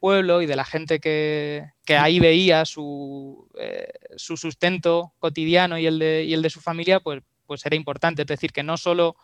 [0.00, 6.00] pueblo y de la gente que, ahí veía su, eh, su, sustento cotidiano y el
[6.00, 8.22] de, el de su familia, pues, pues era importante.
[8.22, 9.14] Es decir, que no solo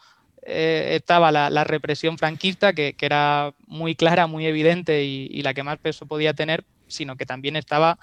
[0.46, 5.78] eh, estaba la, represión franquista, que, era muy clara, muy evidente y, la que más
[5.78, 7.98] peso podía tener, sino que también estaba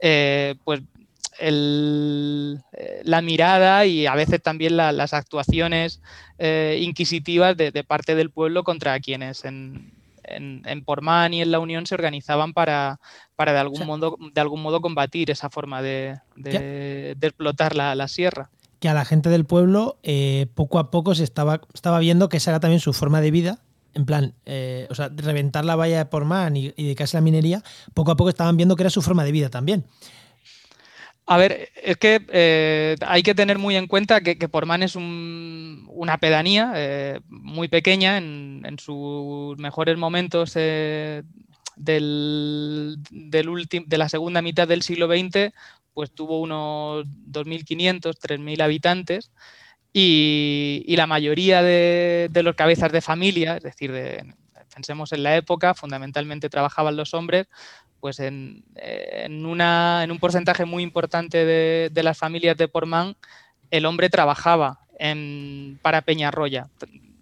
[0.00, 0.82] eh, pues
[1.40, 2.54] eh,
[3.02, 6.00] la mirada y a veces también las actuaciones
[6.38, 11.96] inquisitivas de, parte del pueblo contra quienes en, en, Portman y en la Unión se
[11.96, 13.00] organizaban para,
[13.34, 16.20] para de, algún modo, de algún modo combatir esa forma de,
[17.20, 18.48] explotar la sierra
[18.80, 22.38] que a la gente del pueblo eh, poco a poco se estaba, estaba viendo que
[22.38, 23.58] esa era también su forma de vida.
[23.92, 27.24] En plan, eh, o sea, reventar la valla de Portman y, y dedicarse a la
[27.24, 27.62] minería,
[27.92, 29.84] poco a poco estaban viendo que era su forma de vida también.
[31.26, 34.96] A ver, es que eh, hay que tener muy en cuenta que, que Portman es
[34.96, 41.24] una pedanía muy pequeña en, sus mejores momentos del
[43.10, 45.52] de la segunda mitad del siglo XX,
[45.94, 49.30] pues tuvo unos 2.500, 3.000 habitantes
[49.92, 53.92] y, la mayoría de, los cabezas de familia, es decir,
[54.74, 57.48] pensemos en la época, fundamentalmente trabajaban los hombres,
[57.98, 58.64] pues en,
[59.44, 63.16] una, en un porcentaje muy importante de, las familias de Portman,
[63.70, 66.68] el hombre trabajaba en, para Peñarroya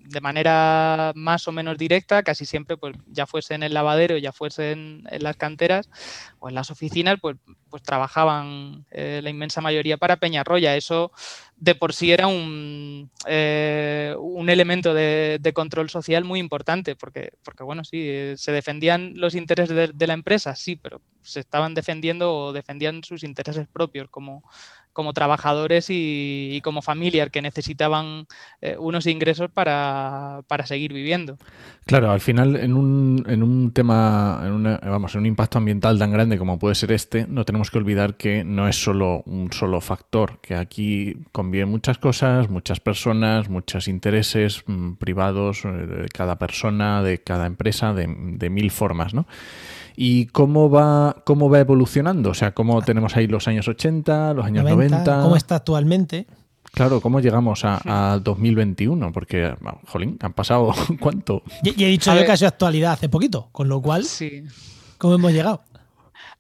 [0.09, 4.33] de manera más o menos directa, casi siempre, pues ya fuese en el lavadero, ya
[4.33, 5.90] fuese en, las canteras
[6.38, 7.37] o en las oficinas, pues,
[7.68, 10.77] pues trabajaban eh, la inmensa mayoría para Peñarroya.
[10.77, 11.12] Eso
[11.61, 17.64] de por sí era un, eh, un elemento de, control social muy importante, porque, porque
[17.64, 22.35] bueno, sí, eh, se defendían los intereses de, la empresa, sí, pero se estaban defendiendo
[22.35, 24.44] o defendían sus intereses propios como,
[24.92, 28.27] como trabajadores y, como familias que necesitaban
[28.61, 31.38] eh, unos ingresos para, seguir viviendo.
[31.87, 36.11] Claro, al final en un, en un tema, en vamos, en un impacto ambiental tan
[36.11, 39.81] grande como puede ser este, no tenemos que olvidar que no es solo un solo
[39.81, 41.16] factor, que aquí
[41.49, 47.47] conviven muchas cosas, muchas personas, muchos intereses mm, privados eh, de cada persona, de cada
[47.47, 49.27] empresa, de, de mil formas, ¿no?
[49.96, 52.31] ¿Y cómo va, cómo va evolucionando?
[52.31, 55.23] O sea, ¿cómo tenemos ahí los años 80, los años 90?
[55.23, 56.27] ¿Cómo está actualmente?
[56.71, 59.11] Claro, ¿cómo llegamos a, 2021?
[59.11, 59.55] Porque,
[59.87, 61.42] jolín, han pasado cuánto.
[61.63, 64.44] Y, he dicho yo que ha sido actualidad hace poquito, con lo cual, sí.
[64.99, 65.63] ¿cómo hemos llegado?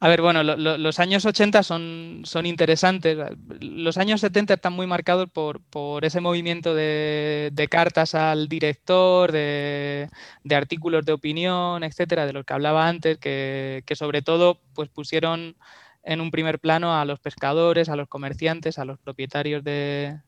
[0.00, 3.18] A ver, bueno, los años 80 son, son interesantes.
[3.60, 10.08] Los años 70 están muy marcados por, ese movimiento de, cartas al director, de,
[10.54, 15.56] artículos de opinión, etcétera, de los que hablaba antes, que, sobre todo pues, pusieron
[16.04, 20.20] en un primer plano a los pescadores, a los comerciantes, a los propietarios de,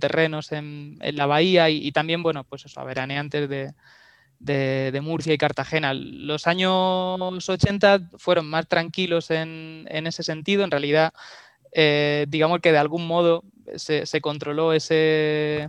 [0.00, 3.74] terrenos en, la bahía y, también, bueno, pues eso, a veraneantes de,
[4.38, 5.94] de, Murcia y Cartagena.
[5.94, 10.64] Los años 80 fueron más tranquilos en, ese sentido.
[10.64, 11.12] En realidad,
[11.72, 13.44] eh, digamos que de algún modo
[13.76, 15.68] se, controló ese...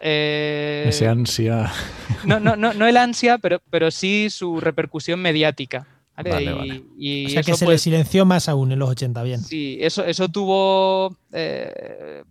[0.00, 1.72] Eh, ese ansia.
[2.24, 5.86] No, no, no, no el ansia, pero, pero sí su repercusión mediática.
[6.98, 9.40] y, o sea que se le silenció más aún en los 80, bien.
[9.40, 12.24] Sí, eso, eso tuvo eh,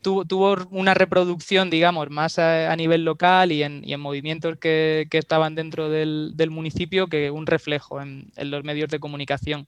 [0.00, 6.34] tuvo, una reproducción, digamos, más a, nivel local y en, movimientos que, estaban dentro del,
[6.50, 9.66] municipio que un reflejo en, los medios de comunicación.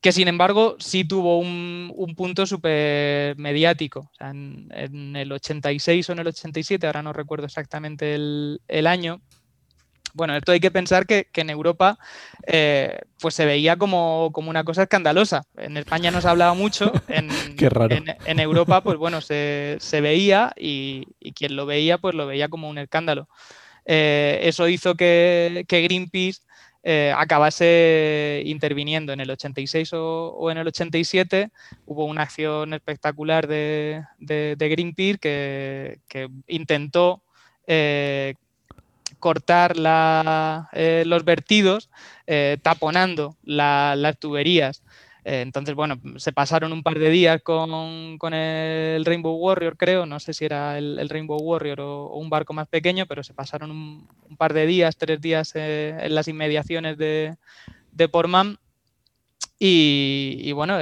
[0.00, 4.10] Que sin embargo sí tuvo un, punto súper mediático.
[4.20, 9.20] en, el 86 o en el 87, ahora no recuerdo exactamente el año,
[10.14, 11.98] bueno, esto hay que pensar que, en Europa
[12.46, 15.44] eh, pues se veía como, una cosa escandalosa.
[15.56, 17.30] En España no se hablaba mucho, en,
[18.26, 22.78] en, Europa pues bueno, se, veía y, quien lo veía pues lo veía como un
[22.78, 23.28] escándalo.
[23.84, 26.42] Eh, eso hizo que, Greenpeace
[26.82, 31.50] eh, acabase interviniendo en el 86 o, en el 87.
[31.86, 37.22] Hubo una acción espectacular de, Greenpeace que, que intentó
[39.18, 39.74] cortar
[40.72, 41.90] eh, los vertidos
[42.26, 44.82] eh, taponando las tuberías.
[45.24, 47.70] Eh, entonces, bueno, se pasaron un par de días con,
[48.32, 52.68] el Rainbow Warrior, creo, no sé si era el, Rainbow Warrior o, un barco más
[52.68, 54.08] pequeño, pero se pasaron un,
[54.38, 57.36] par de días, tres días en las inmediaciones de,
[57.92, 58.58] de Portman.
[59.60, 60.78] Y, bueno,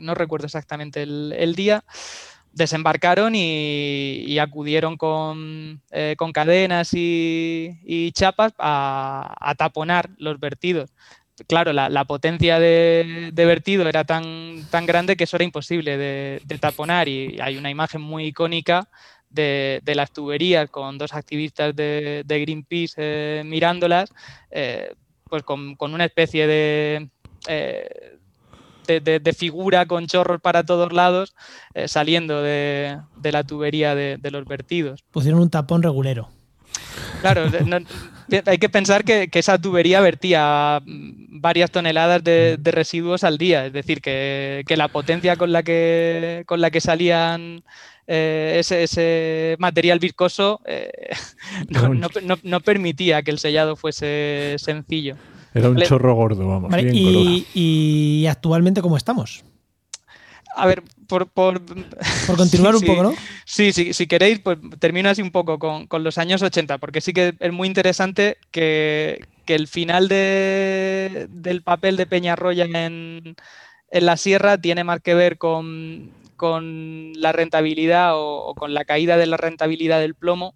[0.00, 1.82] no, recuerdo exactamente el día
[2.52, 4.96] desembarcaron y, acudieron
[5.90, 10.90] eh, con, cadenas y, chapas a, taponar los vertidos.
[11.48, 17.08] Claro, la, potencia de, vertido era tan, tan grande que eso era imposible de, taponar
[17.08, 18.88] y hay una imagen muy icónica
[19.30, 24.12] de, las tuberías con dos activistas de, Greenpeace eh, mirándolas,
[24.50, 24.94] eh,
[25.28, 27.08] pues con, una especie de
[28.86, 31.34] de, figura con chorros para todos lados
[31.74, 35.02] eh, saliendo de, la tubería de, los vertidos.
[35.10, 36.28] Pusieron un tapón regulero.
[37.20, 37.44] Claro,
[38.46, 44.00] hay que pensar que, esa tubería vertía varias toneladas de, residuos al día, es decir,
[44.00, 47.62] que, la potencia con la que, con la que salían
[48.06, 50.90] eh, ese, material viscoso eh,
[52.42, 55.16] no, permitía que el sellado fuese sencillo.
[55.54, 56.72] Era un chorro gordo, vamos.
[56.82, 59.44] y, actualmente cómo estamos?
[60.54, 61.30] A ver, por,
[62.36, 63.14] continuar un poco, ¿no?
[63.44, 67.12] Sí, sí, si queréis, pues termino así un poco con, los años 80, porque sí
[67.12, 72.72] que es muy interesante que, el final del papel de Peñarroya en,
[73.90, 76.10] en, la sierra tiene más que ver con,
[77.14, 80.54] la rentabilidad o, con la caída de la rentabilidad del plomo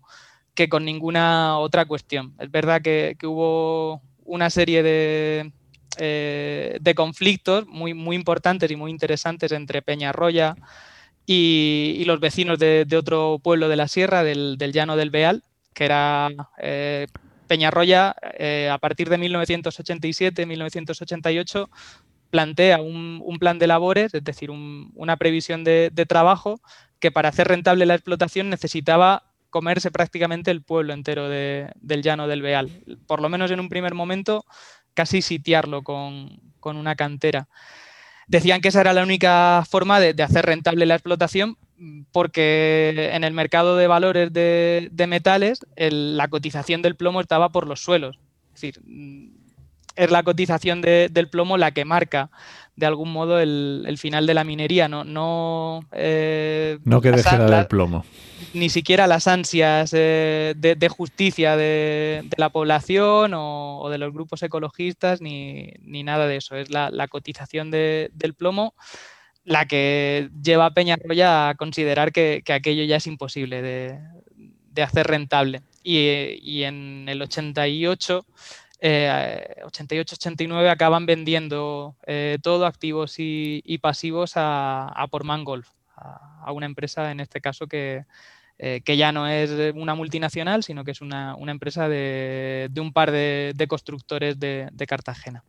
[0.54, 2.32] que con ninguna otra cuestión.
[2.38, 5.52] Es verdad que hubo una serie de,
[5.98, 10.56] eh, de conflictos muy, muy importantes y muy interesantes entre Peñarroya
[11.24, 15.86] y, y los vecinos de, otro pueblo de la sierra, del, Llano del Beal, que
[15.86, 17.06] era eh,
[17.46, 21.68] Peñarroya, eh, a partir de 1987-1988,
[22.30, 26.60] plantea un, plan de labores, es decir, una previsión de, de trabajo
[27.00, 29.22] que para hacer rentable la explotación necesitaba
[29.56, 32.68] comerse prácticamente el pueblo entero del llano del Beal.
[33.06, 34.44] Por lo menos en un primer momento,
[34.92, 37.48] casi sitiarlo con, una cantera.
[38.26, 41.56] Decían que esa era la única forma de, hacer rentable la explotación
[42.12, 47.80] porque en el mercado de valores de, metales la cotización del plomo estaba por los
[47.80, 48.18] suelos.
[48.54, 48.82] Es decir,
[49.94, 52.30] es la cotización del plomo la que marca
[52.76, 57.64] de algún modo el, final de la minería, no, no, eh, no que deje de
[57.64, 58.04] plomo.
[58.54, 65.20] Ni siquiera las ansias eh, de, justicia de, la población o, de los grupos ecologistas,
[65.20, 66.56] ni, nada de eso.
[66.56, 68.74] Es la, cotización del plomo
[69.44, 75.62] la que lleva a Peñarroya a considerar que, aquello ya es imposible de, hacer rentable.
[75.82, 78.26] Y, y en el 88
[78.80, 86.66] 88-89 eh, acaban vendiendo eh, todo, activos y, pasivos, a, a Portman Golf, a, una
[86.66, 88.04] empresa en este caso que,
[88.58, 93.10] eh, que, ya no es una multinacional, sino que es una, empresa de, un par
[93.10, 95.44] de, constructores de, Cartagena.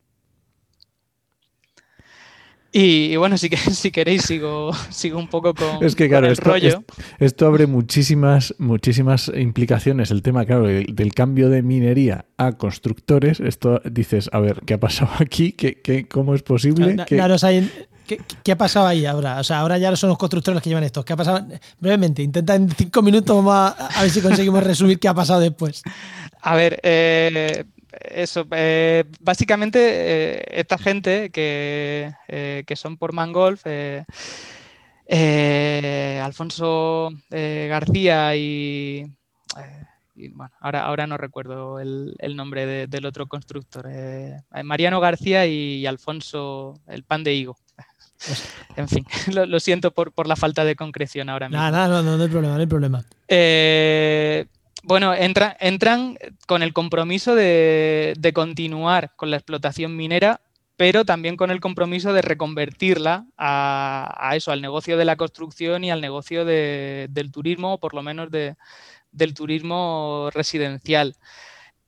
[2.74, 6.50] Y, bueno, si, si queréis sigo, sigo un poco con, es que, claro, el esto,
[6.50, 6.84] rollo.
[7.18, 10.12] Esto, abre muchísimas, muchísimas implicaciones.
[10.12, 13.40] El tema, claro, del, cambio de minería a constructores.
[13.40, 15.54] Esto dices, a ver, ¿qué ha pasado aquí?
[15.54, 16.98] ¿Qué, qué, cómo es posible?
[17.08, 17.38] Claro,
[18.08, 19.40] ¿qué, ha pasado ahí ahora?
[19.40, 21.04] O sea, ahora ya son los constructores los que llevan esto.
[21.04, 21.46] ¿Qué ha pasado?
[21.80, 25.84] Brevemente, intenta en cinco minutos, vamos a, ver si conseguimos resumir qué ha pasado después.
[26.42, 33.66] A ver, eh, eso, eh, básicamente eh, esta gente que, que son por Mangolf,
[36.24, 39.06] Alfonso García y,
[40.16, 43.88] bueno, ahora, ahora no recuerdo el, nombre del otro constructor,
[44.64, 47.58] Mariano García y, Alfonso el pan de higo.
[48.76, 51.62] En fin, lo, siento por, por, la falta de concreción ahora mismo.
[51.62, 53.04] Nada, no, no, no hay problema, no hay problema
[54.88, 60.40] bueno, entran con el compromiso de, continuar con la explotación minera,
[60.78, 65.92] pero también con el compromiso de reconvertirla a, eso, al negocio de la construcción y
[65.92, 71.16] al negocio del turismo, o por lo menos del turismo residencial.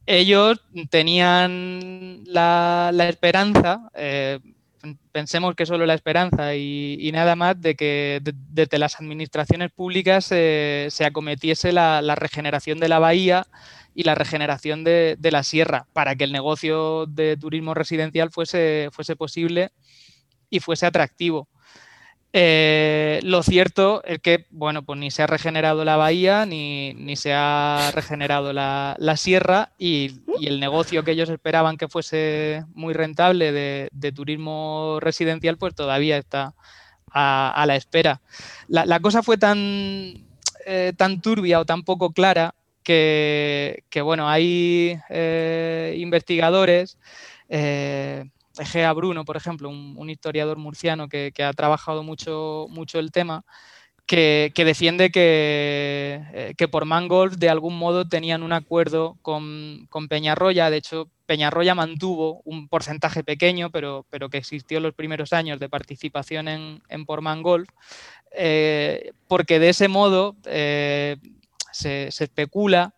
[0.05, 4.39] Ellos tenían la, esperanza, eh,
[5.11, 11.05] pensemos que solo la esperanza y, nada más de que desde las administraciones públicas se
[11.05, 13.47] acometiese la, regeneración de la bahía
[13.93, 19.15] y la regeneración de, la sierra para que el negocio de turismo residencial fuese, fuese
[19.15, 19.71] posible
[20.49, 21.47] y fuese atractivo.
[22.31, 27.33] Eh, lo cierto es que, bueno, pues ni se ha regenerado la bahía, ni, se
[27.33, 34.11] ha regenerado la, sierra y, el negocio que ellos esperaban que fuese muy rentable de,
[34.11, 36.53] turismo residencial, pues todavía está
[37.11, 38.21] a, la espera.
[38.67, 40.27] La, cosa fue tan,
[40.65, 42.53] eh, tan turbia o tan poco clara
[42.83, 46.97] que, bueno, hay eh, investigadores
[48.59, 53.45] Egea Bruno, por ejemplo, un, historiador murciano que, ha trabajado mucho, mucho el tema,
[54.05, 60.69] que, defiende que, eh, que, por Mangold de algún modo tenían un acuerdo con, Peñarroya.
[60.69, 65.59] De hecho, Peñarroya mantuvo un porcentaje pequeño, pero, pero que existió en los primeros años
[65.59, 67.67] de participación en, en por Mangold,
[68.31, 71.17] eh, porque de ese modo eh,
[71.71, 72.95] se, se especula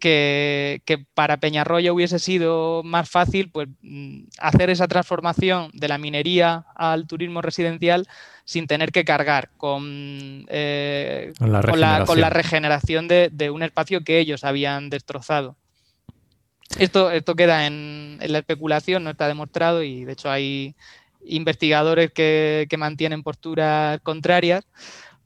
[0.00, 0.82] que,
[1.14, 7.06] para Peñarroya hubiese sido más fácil pues, mm, hacer esa transformación de la minería al
[7.06, 8.08] turismo residencial
[8.44, 15.56] sin tener que cargar con, eh, la, regeneración de, un espacio que ellos habían destrozado.
[16.78, 20.74] Esto, esto queda en, la especulación, no está demostrado y de hecho hay
[21.24, 24.64] investigadores que, que mantienen posturas contrarias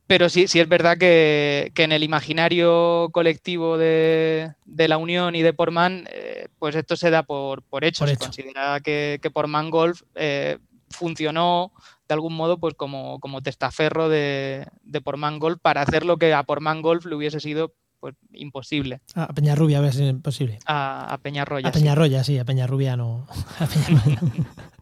[0.06, 5.52] pero sí, sí es verdad que, en el imaginario colectivo de, la Unión y de
[5.52, 8.06] Portman, eh, pues esto se da por, por hecho.
[8.06, 10.58] se considera que, que Portman Golf eh,
[10.90, 11.72] funcionó
[12.06, 16.34] de algún modo pues como, como testaferro de, de Portman Golf para hacer lo que
[16.34, 19.00] a Portman Golf le hubiese sido pues imposible.
[19.14, 20.58] A Peñarrubia a ser imposible.
[20.66, 21.68] A, a Peñarroya.
[21.68, 22.38] A Peñarroya, sí.
[22.38, 23.26] a Peñarrubia no.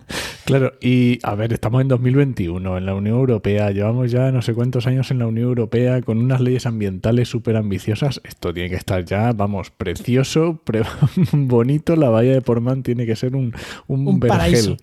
[0.45, 4.55] claro, y a ver, estamos en 2021 en la Unión Europea, llevamos ya no sé
[4.55, 8.21] cuántos años en la Unión Europea con unas leyes ambientales súper ambiciosas.
[8.25, 10.61] Esto tiene que estar ya, vamos, precioso,
[11.33, 11.97] bonito.
[11.97, 13.55] La bahía de Portman tiene que ser un,
[13.87, 14.77] un, paraíso.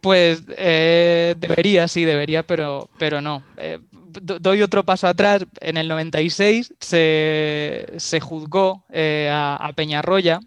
[0.00, 3.42] Pues eh, debería, sí, debería, pero, pero no.
[3.56, 3.78] Eh,
[4.20, 5.46] doy otro paso atrás.
[5.60, 10.40] En el 96 se, juzgó eh, a, Peñarroya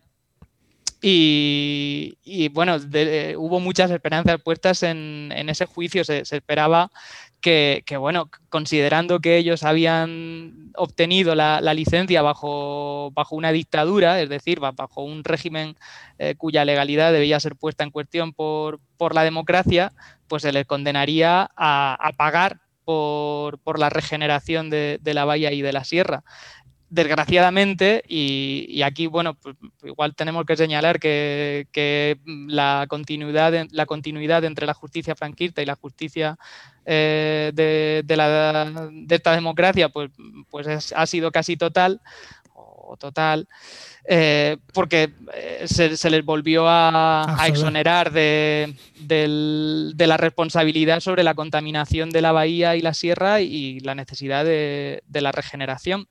[1.02, 2.78] y, bueno,
[3.38, 6.04] hubo muchas esperanzas puestas en, ese juicio.
[6.04, 6.92] Se, esperaba
[7.42, 15.04] que, bueno, considerando que ellos habían obtenido la, licencia bajo, una dictadura, es decir, bajo
[15.04, 15.76] un régimen
[16.18, 18.80] eh, cuya legalidad debía ser puesta en cuestión por,
[19.14, 19.94] la democracia,
[20.28, 25.84] pues se les condenaría a, pagar por, la regeneración de, la bahía y de la
[25.84, 26.24] sierra.
[26.90, 34.66] Desgraciadamente, y, aquí, bueno, pues, igual tenemos que señalar que, la, continuidad, la continuidad entre
[34.66, 36.38] la justicia franquista y la justicia
[36.86, 38.06] eh, de,
[39.10, 40.12] esta democracia, pues,
[40.50, 42.00] pues ha sido casi total,
[42.88, 43.48] o total.
[44.10, 48.74] Eh, porque eh, se, les volvió a, exonerar de,
[49.98, 55.02] la responsabilidad sobre la contaminación de la bahía y la sierra y la necesidad de,
[55.12, 56.08] la regeneración.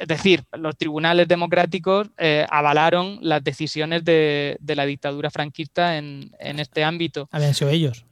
[0.00, 6.82] Es decir, los tribunales democráticos eh, avalaron las decisiones de, la dictadura franquista en, este
[6.84, 7.28] ámbito.
[7.30, 8.06] Habían sido ellos.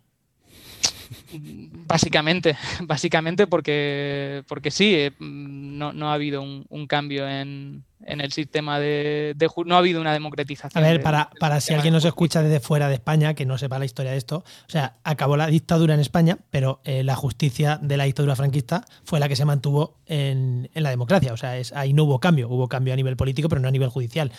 [1.32, 9.36] Básicamente, básicamente porque, porque sí, no, ha habido un, cambio en, en el sistema de,
[9.66, 10.82] No ha habido una democratización.
[10.82, 13.78] A ver, para, para si alguien nos escucha desde fuera de España, que no sepa
[13.78, 17.78] la historia de esto, o sea, acabó la dictadura en España, pero eh, la justicia
[17.82, 21.32] de la dictadura franquista fue la que se mantuvo en, la democracia.
[21.32, 23.70] O sea, es, ahí no hubo cambio, hubo cambio a nivel político, pero no a
[23.70, 24.30] nivel judicial.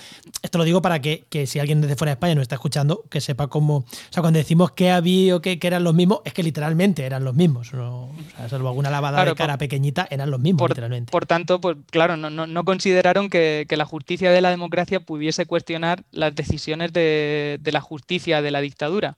[0.41, 3.21] Esto lo digo para que, si alguien desde fuera de España nos está escuchando, que
[3.21, 3.77] sepa cómo.
[3.77, 7.23] O sea, cuando decimos que había o que, eran los mismos, es que literalmente eran
[7.23, 7.73] los mismos.
[7.73, 11.11] o sea, salvo alguna lavada de cara pequeñita, eran los mismos, literalmente.
[11.11, 15.45] Por tanto, pues claro, no, no consideraron que que, la justicia de la democracia pudiese
[15.45, 19.17] cuestionar las decisiones de, la justicia de la dictadura.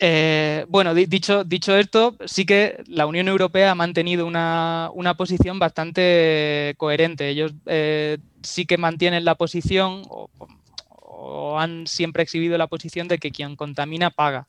[0.00, 6.74] Eh, bueno, dicho, dicho esto, sí que la Unión Europea ha mantenido una, posición bastante
[6.76, 7.28] coherente.
[7.28, 10.30] Ellos eh, sí que mantienen la posición o,
[11.58, 14.46] han siempre exhibido la posición de que quien contamina paga.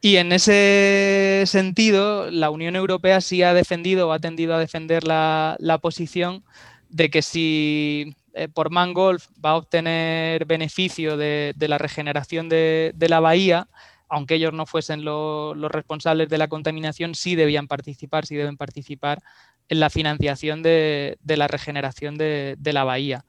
[0.00, 5.04] Y en ese sentido, la Unión Europea sí ha defendido o ha tendido a defender
[5.04, 6.44] la, la posición
[6.88, 13.20] de que si eh, por Mangolf va a obtener beneficio de, la regeneración de, la
[13.20, 13.68] bahía,
[14.08, 19.20] aunque ellos no fuesen los responsables de la contaminación, sí debían participar, sí deben participar
[19.68, 23.24] en la financiación de, la regeneración de, la bahía.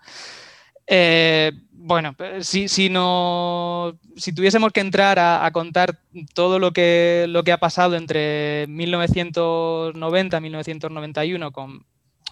[0.85, 5.99] Eh, bueno, si, si, no, si tuviésemos que entrar a, contar
[6.33, 11.85] todo lo que, lo que ha pasado entre 1990 y 1991 con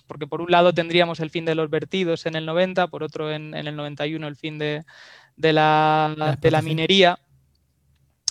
[0.08, 3.32] porque por un lado tendríamos el fin de los vertidos en el 90, por otro
[3.32, 4.84] en, el 91 el fin de,
[5.36, 7.20] la, de la minería.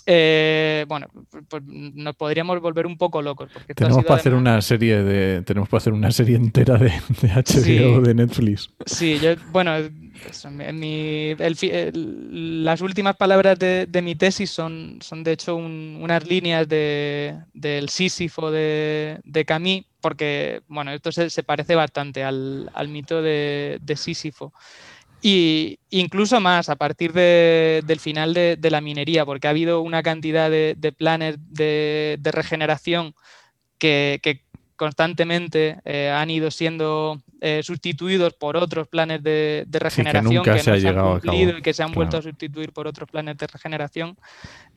[0.09, 1.09] Eh, bueno,
[1.49, 3.51] pues nos podríamos volver un poco locos.
[3.53, 5.43] Porque tenemos para hacer una serie de.
[5.43, 8.71] Tenemos para hacer una serie entera de, de HBO de Netflix.
[8.87, 9.73] Sí, yo, bueno,
[12.31, 19.19] las últimas palabras de, mi tesis son, son de hecho unas líneas del Sísifo de,
[19.25, 24.53] de Camus, porque bueno, esto se, parece bastante al, mito de, de Sísifo.
[25.23, 30.51] Y incluso más a partir del final de, la minería, porque ha habido una cantidad
[30.51, 33.15] de, planes de, regeneración
[33.79, 34.43] que,
[34.77, 41.13] constantemente eh, han ido siendo eh, sustituidos por otros planes de, regeneración que, se han
[41.13, 44.19] cumplido y que se han vuelto a sustituir por otros planes de regeneración.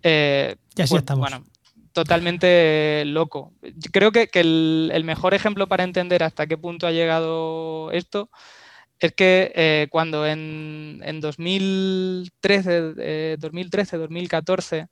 [0.02, 1.30] Eh, ya sí pues, estamos.
[1.30, 1.46] Bueno,
[1.94, 3.54] totalmente loco.
[3.92, 8.30] Creo que, el, mejor ejemplo para entender hasta qué punto ha llegado esto
[9.00, 14.88] es que eh, cuando en, 2013, 2013, 2014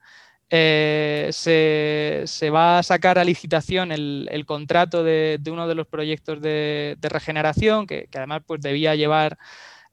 [0.49, 7.87] se, va a sacar a licitación el, contrato de, uno de los proyectos de, regeneración,
[7.87, 9.37] que, además pues, debía llevar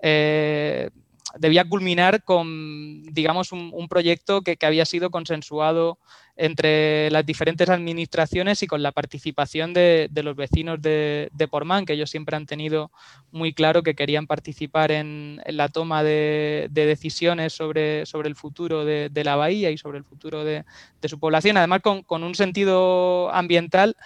[0.01, 0.91] eh,
[1.39, 5.99] debía culminar con, digamos, un, proyecto que, había sido consensuado
[6.37, 11.93] entre las diferentes administraciones y con la participación de, los vecinos de, de, Portman, que
[11.93, 12.91] ellos siempre han tenido
[13.31, 19.11] muy claro que querían participar en, la toma de, decisiones sobre, sobre, el futuro de,
[19.25, 20.65] la bahía y sobre el futuro de,
[21.05, 23.97] su población, además con un sentido ambiental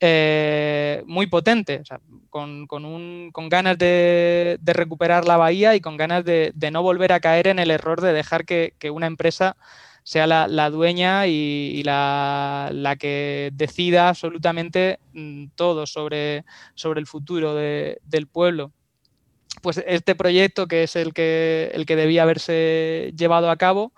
[0.00, 1.82] eh, muy potente,
[2.28, 2.66] con,
[3.48, 7.70] ganas de, recuperar la bahía y con ganas de, no volver a caer en el
[7.70, 9.56] error de dejar que, una empresa
[10.02, 16.44] sea la, dueña y, la, que decida absolutamente mm, todo sobre,
[16.74, 18.72] sobre el futuro del pueblo.
[19.62, 23.94] Pues este proyecto, que es el que, el que debía haberse llevado a cabo,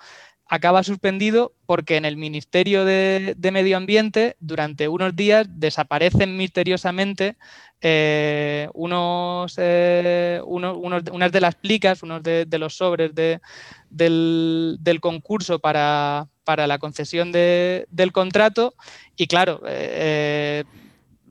[0.48, 7.36] acaba suspendido porque en el Ministerio de, Medio Ambiente durante unos días desaparecen misteriosamente
[7.82, 16.78] eh, unos, eh, unas de las plicas, unos de, los sobres del, concurso para, la
[16.78, 18.74] concesión del contrato
[19.16, 20.64] y claro, eh,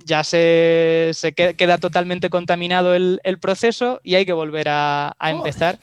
[0.05, 5.80] ya se, queda totalmente contaminado el, proceso y hay que volver a, a empezar.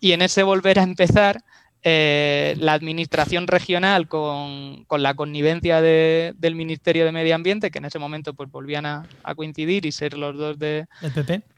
[0.00, 1.42] Y en ese volver a empezar,
[1.86, 7.98] eh, la administración regional con, la connivencia del Ministerio de Medio Ambiente, que en ese
[7.98, 9.06] momento pues, volvían a,
[9.36, 10.86] coincidir y ser los dos de,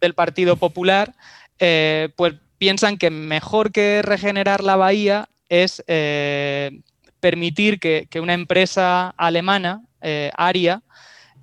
[0.01, 1.15] del Partido Popular,
[1.61, 6.81] eh, pues piensan que mejor que regenerar la bahía es eh,
[7.21, 9.83] permitir que, una empresa alemana,
[10.37, 10.83] Aria,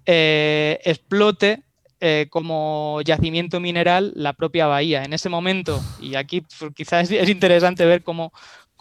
[0.06, 1.64] explote
[2.30, 5.06] como yacimiento mineral la propia bahía.
[5.06, 8.34] En ese momento, y aquí pues, quizás es interesante ver cómo,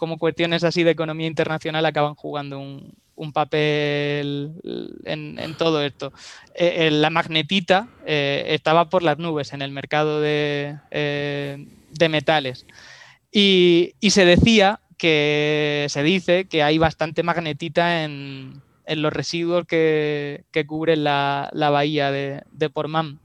[0.03, 4.51] como cuestiones así de economía internacional acaban jugando un, papel
[5.05, 6.11] en, todo esto.
[6.55, 10.77] Eh, eh, la magnetita eh, estaba por las nubes en el mercado de,
[12.09, 12.65] metales.
[13.31, 21.05] Y, se decía que se dice que hay bastante magnetita en, los residuos que, cubren
[21.05, 23.21] la, bahía de, de Portman.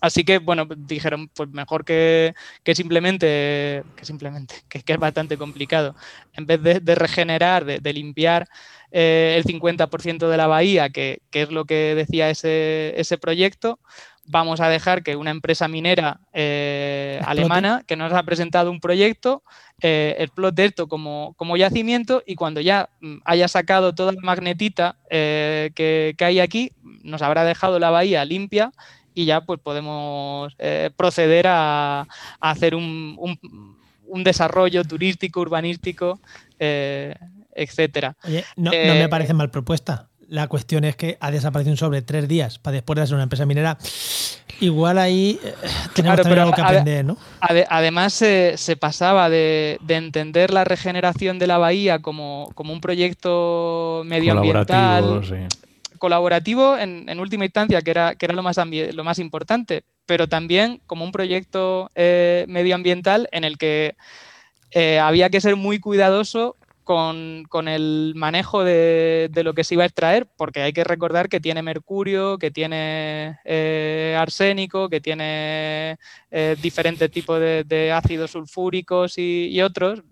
[0.00, 2.34] Así que, bueno, dijeron, pues mejor que,
[2.74, 5.94] simplemente, que simplemente, que, es bastante complicado,
[6.34, 8.48] en vez de, regenerar, de, limpiar
[8.90, 13.78] eh, el 50% de la bahía, que, es lo que decía ese, ese proyecto,
[14.28, 19.42] vamos a dejar que una empresa minera eh, alemana que nos ha presentado un proyecto
[19.80, 24.96] eh, explote esto como, como, yacimiento y cuando ya mm, haya sacado toda la magnetita
[25.08, 26.72] eh, que, hay aquí,
[27.02, 28.72] nos habrá dejado la bahía limpia
[29.18, 30.54] y ya pues podemos
[30.96, 32.06] proceder a,
[32.40, 33.16] hacer un,
[34.06, 36.20] un, desarrollo turístico, urbanístico,
[36.58, 38.16] etcétera.
[38.22, 40.08] Oye, no, no me parece mal propuesta.
[40.28, 43.44] La cuestión es que ha desaparecido sobre tres días para después de ser una empresa
[43.44, 43.76] minera.
[44.60, 45.54] Igual ahí eh,
[45.94, 47.16] tenemos algo que aprender, ¿no?
[47.40, 55.22] además, se pasaba de, entender la regeneración de la bahía como, un proyecto medioambiental.
[55.98, 60.80] Colaborativo en, última instancia, que era, que era lo, más lo más importante, pero también
[60.86, 63.96] como un proyecto eh, medioambiental en el que
[64.70, 66.56] eh, había que ser muy cuidadoso
[66.88, 71.38] con, el manejo de, lo que se iba a extraer, porque hay que recordar que
[71.38, 75.98] tiene mercurio, que tiene eh, arsénico, que tiene
[76.30, 80.02] eh, diferentes tipos de, ácidos sulfúricos y, otros.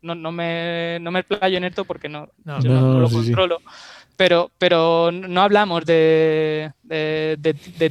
[0.00, 3.60] No, me, no me explayo en esto porque no, lo controlo.
[4.16, 6.72] Pero, pero no hablamos de,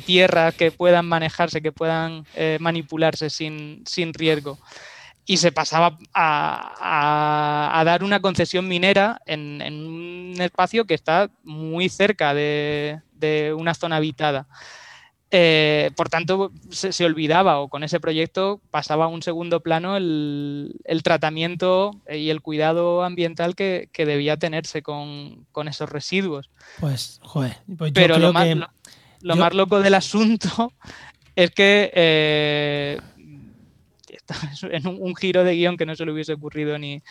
[0.06, 4.58] tierras que puedan manejarse, que puedan eh, manipularse sin, riesgo
[5.26, 12.34] y se pasaba a, dar una concesión minera en, un espacio que está muy cerca
[12.34, 13.02] de,
[13.56, 14.48] una zona habitada.
[15.34, 20.74] Eh, por tanto, se, olvidaba o con ese proyecto pasaba a un segundo plano el,
[21.04, 26.50] tratamiento y el cuidado ambiental que, debía tenerse con, esos residuos.
[26.82, 28.48] Pues, joder, pues Pero lo, más,
[29.22, 30.74] lo, más, loco del asunto
[31.38, 33.00] es que eh,
[34.64, 37.02] en un, giro de guion que no se le hubiese ocurrido ni,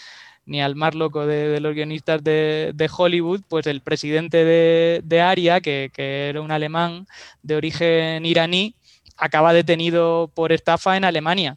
[0.51, 5.93] ni al más loco de, los guionistas de, Hollywood, pues el presidente de, Aria, que,
[5.97, 7.07] era un alemán
[7.45, 8.75] de origen iraní,
[9.17, 11.57] acaba detenido por estafa en Alemania.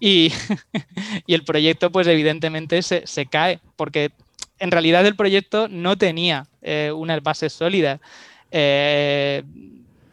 [0.00, 0.32] Y,
[1.26, 4.10] el proyecto, pues evidentemente se, cae, porque
[4.58, 8.00] en realidad el proyecto no tenía eh, unas bases sólidas.
[8.50, 9.42] Eh,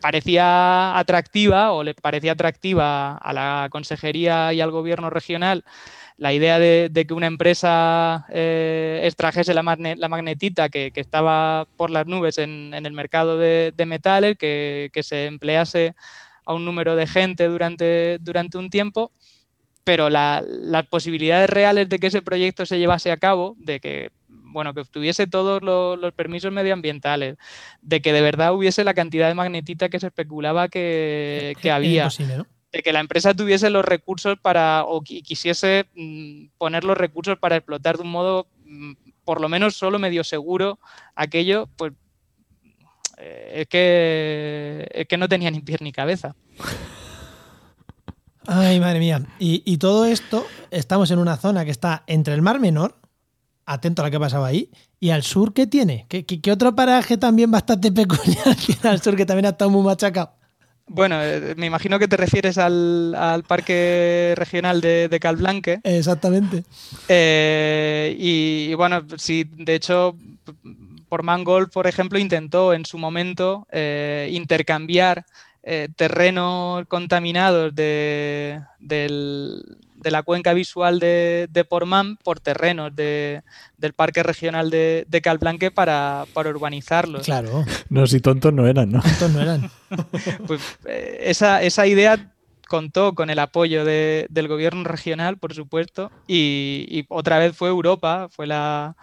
[0.01, 5.63] parecía atractiva o le parecía atractiva a la consejería y al gobierno regional
[6.17, 12.37] la idea de, que una empresa eh, extrajese la, magnetita que, estaba por las nubes
[12.37, 15.95] en, el mercado de, metales, que, se emplease
[16.45, 19.11] a un número de gente durante, durante un tiempo,
[19.83, 24.11] pero las posibilidades reales de que ese proyecto se llevase a cabo, de que
[24.55, 27.35] bueno, que obtuviese todos los, permisos medioambientales,
[27.81, 32.09] de que de verdad hubiese la cantidad de magnetita que se especulaba que, había.
[32.75, 37.55] De que la empresa tuviese los recursos para, o quisiese mm, poner los recursos para
[37.55, 38.91] explotar de un modo, mm,
[39.23, 40.77] por lo menos solo medio seguro,
[41.15, 41.93] aquello, pues
[43.17, 46.35] eh, es que, es que no tenía ni pie ni cabeza.
[48.45, 49.25] Ay, madre mía.
[49.39, 52.99] Y, y, todo esto, estamos en una zona que está entre el Mar Menor,
[53.65, 54.69] atento a lo que pasaba ahí.
[54.99, 56.07] ¿Y al sur qué tiene?
[56.09, 59.81] ¿Qué, qué, otro paraje también bastante peculiar tiene al sur que también ha estado muy
[59.81, 60.33] machacado?
[60.87, 65.79] Bueno, eh, me imagino que te refieres al, Parque Regional de, de Calblanque.
[65.83, 66.63] Exactamente.
[67.09, 70.15] Eh, y, bueno, sí, de hecho,
[71.09, 75.25] por Mangold, por ejemplo, intentó en su momento eh, intercambiar
[75.95, 79.63] terrenos contaminados de, del,
[80.05, 83.41] de la cuenca visual de, de Portman por terrenos del
[83.95, 87.23] Parque Regional de, Calblanque para, para urbanizarlos.
[87.23, 87.65] Claro.
[87.89, 89.01] No, si tontos no eran, ¿no?
[89.01, 89.71] Tontos no eran.
[90.47, 92.31] pues eh, esa, idea
[92.67, 98.45] contó con el apoyo del gobierno regional, por supuesto, y, otra vez fue Europa, fue
[98.45, 98.95] la,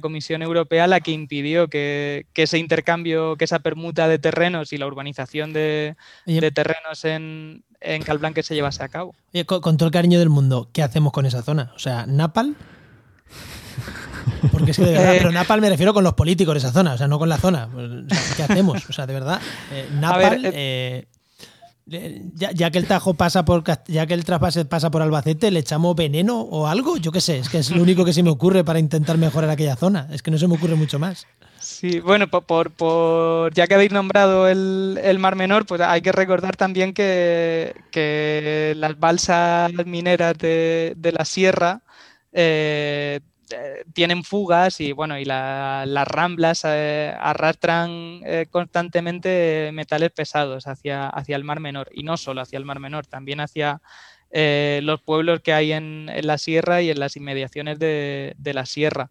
[0.00, 4.88] Comisión Europea la que impidió que, ese intercambio, que esa permuta de terrenos y la
[4.88, 5.94] urbanización de
[6.52, 9.14] terrenos en, en Calblanque se llevase a cabo.
[9.46, 11.72] con, todo el cariño del mundo, ¿qué hacemos con esa zona?
[11.76, 12.56] O sea, Napal.
[14.52, 16.94] Porque es que de verdad, pero Napal me refiero con los políticos de esa zona,
[16.94, 17.68] o sea, no con la zona.
[18.36, 18.88] ¿Qué hacemos?
[18.88, 19.40] O sea, de verdad,
[19.72, 20.42] eh, Napal.
[20.52, 21.06] Eh,
[21.90, 25.60] eh, ya, que el Tajo pasa por ya que el traspase pasa por Albacete, le
[25.60, 28.30] echamos veneno o algo, yo qué sé, es que es lo único que se me
[28.30, 31.26] ocurre para intentar mejorar aquella zona, es que no se me ocurre mucho más.
[31.82, 36.94] Sí, bueno, por, ya que habéis nombrado el, Mar Menor, pues hay que recordar también
[36.94, 37.74] que,
[38.76, 41.82] las balsas mineras de, la sierra
[42.32, 43.18] eh,
[43.94, 48.20] tienen fugas y bueno, y las ramblas arrastran
[48.50, 51.88] constantemente metales pesados hacia, hacia el Mar Menor.
[51.92, 53.82] Y no solo hacia el Mar Menor, también hacia
[54.30, 59.10] los pueblos que hay en, la sierra y en las inmediaciones de, de la sierra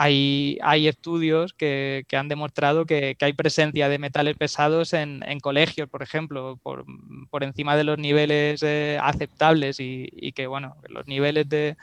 [0.00, 6.04] hay, hay estudios que, han demostrado que, hay presencia de metales pesados en, colegios, por
[6.04, 11.76] ejemplo, por, encima de los niveles eh, aceptables y, que, bueno, los niveles de,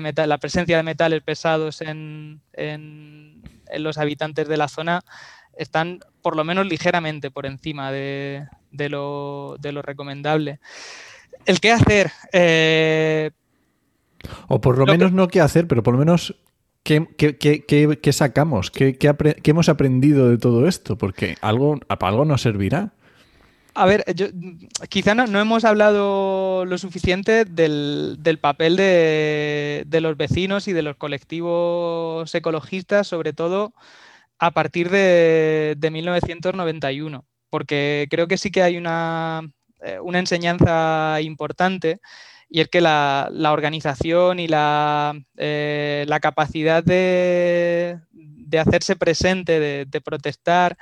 [0.00, 2.40] metal, la presencia de metales pesados en,
[3.76, 5.00] los habitantes de la zona
[5.56, 10.60] están por lo menos ligeramente por encima de, lo, recomendable.
[11.46, 12.12] ¿El qué hacer?
[12.32, 13.32] Eh,
[14.46, 16.36] o por lo, menos no qué hacer, pero por lo menos
[16.86, 18.70] ¿Qué, sacamos?
[18.70, 18.96] ¿Qué,
[19.44, 20.96] hemos aprendido de todo esto?
[20.96, 22.92] Porque algo, algo nos servirá.
[23.74, 24.28] A ver, yo,
[24.88, 32.32] quizá no, hemos hablado lo suficiente del, papel de, los vecinos y de los colectivos
[32.32, 33.74] ecologistas, sobre todo
[34.38, 39.42] a partir de, 1991, porque creo que sí que hay una,
[39.82, 42.00] eh, una enseñanza importante
[42.48, 47.98] y es que la, organización y la, eh, capacidad de,
[48.58, 50.76] hacerse presente, de, protestar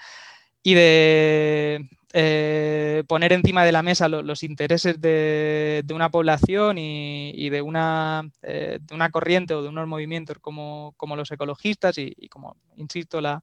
[0.62, 7.62] y de eh, poner encima de la mesa los intereses de, una población y, de,
[7.62, 13.21] una, eh, de, una, corriente o de unos movimientos como, los ecologistas y, como, insisto,
[13.21, 13.43] la,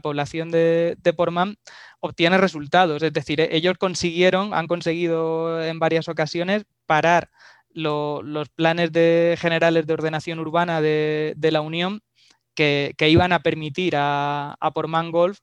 [0.00, 1.56] población de, de Portman
[2.00, 3.02] obtiene resultados.
[3.02, 7.30] Es decir, ellos consiguieron, han conseguido en varias ocasiones parar
[7.70, 12.00] los planes de, generales de ordenación urbana de, la Unión
[12.54, 15.40] que, iban a permitir a, a Portman Golf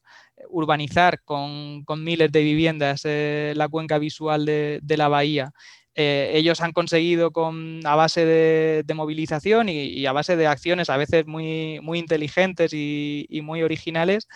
[0.50, 5.52] urbanizar con, miles de viviendas eh, la cuenca visual de, la bahía.
[5.96, 10.98] Eh, ellos han conseguido con, a base de, movilización y, a base de acciones a
[10.98, 14.28] veces muy, muy inteligentes y, muy originales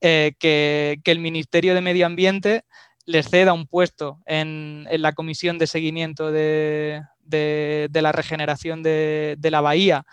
[0.00, 2.64] eh, que, el Ministerio de Medio Ambiente
[3.06, 10.04] les ceda un puesto en, la comisión de seguimiento de, la regeneración de, la bahía.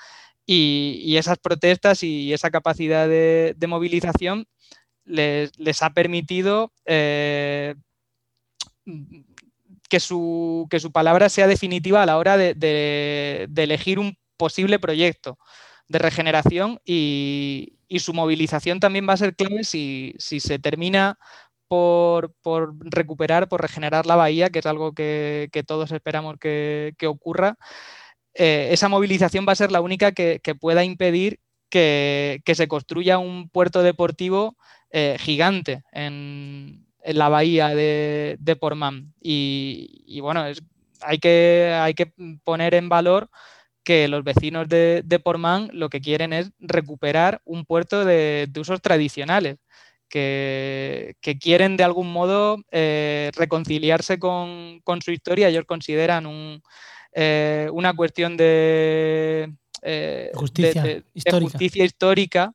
[0.46, 4.48] Y, esas protestas y esa capacidad de, movilización
[5.04, 7.76] les, ha permitido eh,
[9.90, 15.38] que, su, que, su, palabra sea definitiva a la hora de, elegir un posible proyecto
[15.88, 21.18] de regeneración y, su movilización también va a ser clave si, si se termina
[21.68, 22.34] por,
[22.82, 27.58] recuperar, por regenerar la bahía, que es algo que, todos esperamos que, ocurra,
[28.34, 33.50] eh, esa movilización va a ser la única que, pueda impedir que, se construya un
[33.50, 34.58] puerto deportivo
[34.92, 39.14] eh, gigante en, la bahía de, de Portman.
[39.22, 40.46] Y, bueno,
[41.02, 42.12] hay, que, hay que
[42.44, 43.30] poner en valor
[43.84, 48.82] que los vecinos de, de Portman lo que quieren es recuperar un puerto de usos
[48.82, 49.58] tradicionales
[50.10, 55.50] que, quieren de algún modo eh, reconciliarse con, su historia.
[55.50, 56.62] Ellos consideran
[57.14, 61.04] eh, una cuestión de, eh, justicia,
[61.84, 62.54] histórica.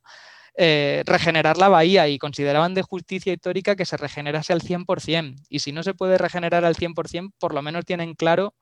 [1.06, 5.36] Regenerar la bahía y consideraban de justicia histórica que se regenerase al 100%.
[5.48, 8.54] Y si no se puede regenerar al 100%, por lo menos tienen claro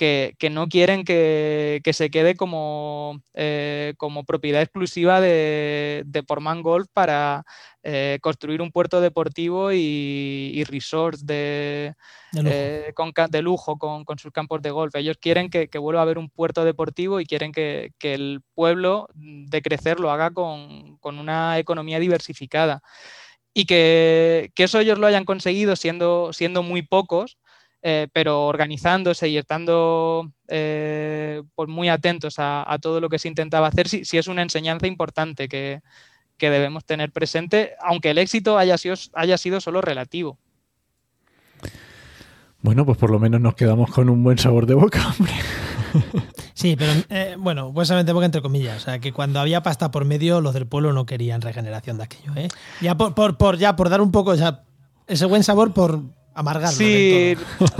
[0.00, 6.88] que, no quieren que, se quede como, eh, como propiedad exclusiva de, de Portman Golf
[6.94, 7.44] para
[7.82, 11.94] eh, construir un puerto deportivo y, y resorts de,
[12.32, 14.94] de lujo, eh, de lujo con, sus campos de golf.
[14.94, 19.60] Ellos quieren que, vuelva a haber un puerto deportivo y quieren que, el pueblo de
[19.60, 22.82] crecer lo haga con, con una economía diversificada.
[23.52, 27.36] Y que, eso ellos lo hayan conseguido siendo, siendo muy pocos,
[27.82, 33.68] eh, pero organizándose y estando eh, pues muy atentos a, todo lo que se intentaba
[33.68, 35.80] hacer, sí, es una enseñanza importante que,
[36.38, 40.38] debemos tener presente, aunque el éxito haya sido, haya sido solo relativo.
[42.62, 45.32] Bueno, pues por lo menos nos quedamos con un buen sabor de boca, hombre.
[46.60, 48.76] Sí, pero eh, bueno, pues de boca entre comillas.
[48.76, 52.04] O sea, que cuando había pasta por medio, los del pueblo no querían regeneración de
[52.04, 52.32] aquello.
[52.36, 52.48] ¿eh?
[52.82, 54.64] Ya por, por, ya por dar un poco ya,
[55.06, 56.02] ese buen sabor por,
[56.40, 56.76] amargarlo.
[56.76, 57.36] Sí,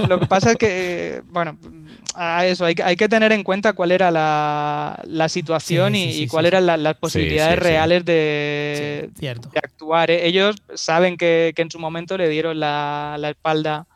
[0.09, 1.59] lo que pasa es que, bueno,
[2.15, 6.83] a eso, hay, hay que tener en cuenta cuál era la, situación y, cuáles eran
[6.83, 9.11] las posibilidades reales de,
[9.63, 10.11] actuar.
[10.11, 10.27] ¿eh?
[10.27, 13.87] Ellos saben que, en su momento le dieron la, espalda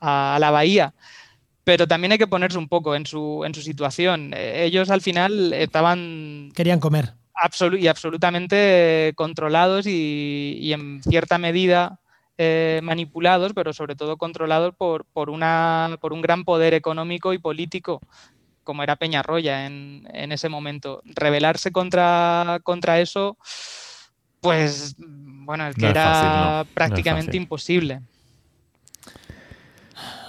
[0.00, 0.94] a, la bahía
[1.64, 4.34] pero también hay que ponerse un poco en su, en su situación.
[4.34, 6.50] Ellos al final estaban...
[6.56, 7.12] Querían comer.
[7.78, 12.00] y absolutamente controlados y, en cierta medida
[12.38, 17.38] eh, manipulados, pero sobre todo controlados por, por, una, por un gran poder económico y
[17.38, 18.00] político
[18.64, 21.02] como era Peñarroya en, en ese momento.
[21.04, 23.36] Rebelarse contra, contra eso,
[24.40, 28.00] pues bueno, es que era prácticamente imposible.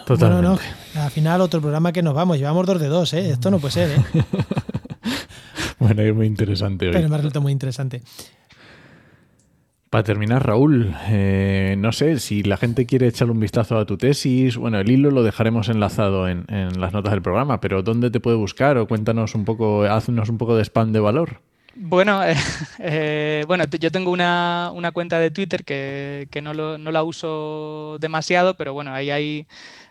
[0.06, 0.47] Totalmente.
[0.47, 0.60] Bueno,
[0.95, 3.30] no, al final otro programa que nos vamos, llevamos dos de dos, ¿eh?
[3.30, 4.04] Esto no puede ser, ¿eh?
[5.80, 6.93] bueno, es muy interesante hoy.
[6.93, 8.01] Pero me resulta muy interesante.
[9.94, 13.96] Para terminar, Raúl, eh, no sé si la gente quiere echarle un vistazo a tu
[13.96, 14.58] tesis.
[14.58, 16.48] Bueno, el hilo lo dejaremos enlazado en,
[16.82, 18.76] las notas del programa, pero ¿dónde te puede buscar?
[18.80, 21.41] O cuéntanos un poco, haznos un poco de spam de valor.
[21.76, 22.22] Bueno,
[22.80, 28.96] eh, bueno, yo tengo una, cuenta de Twitter que, no, la uso demasiado, pero bueno,
[28.96, 29.46] ahí hay,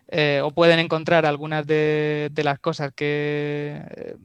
[0.09, 4.17] eh, o pueden encontrar algunas de, las cosas que,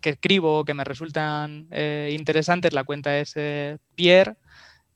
[0.00, 1.66] que escribo o que me resultan
[2.08, 2.72] interesantes.
[2.72, 3.34] La cuenta es
[3.96, 4.36] Pierre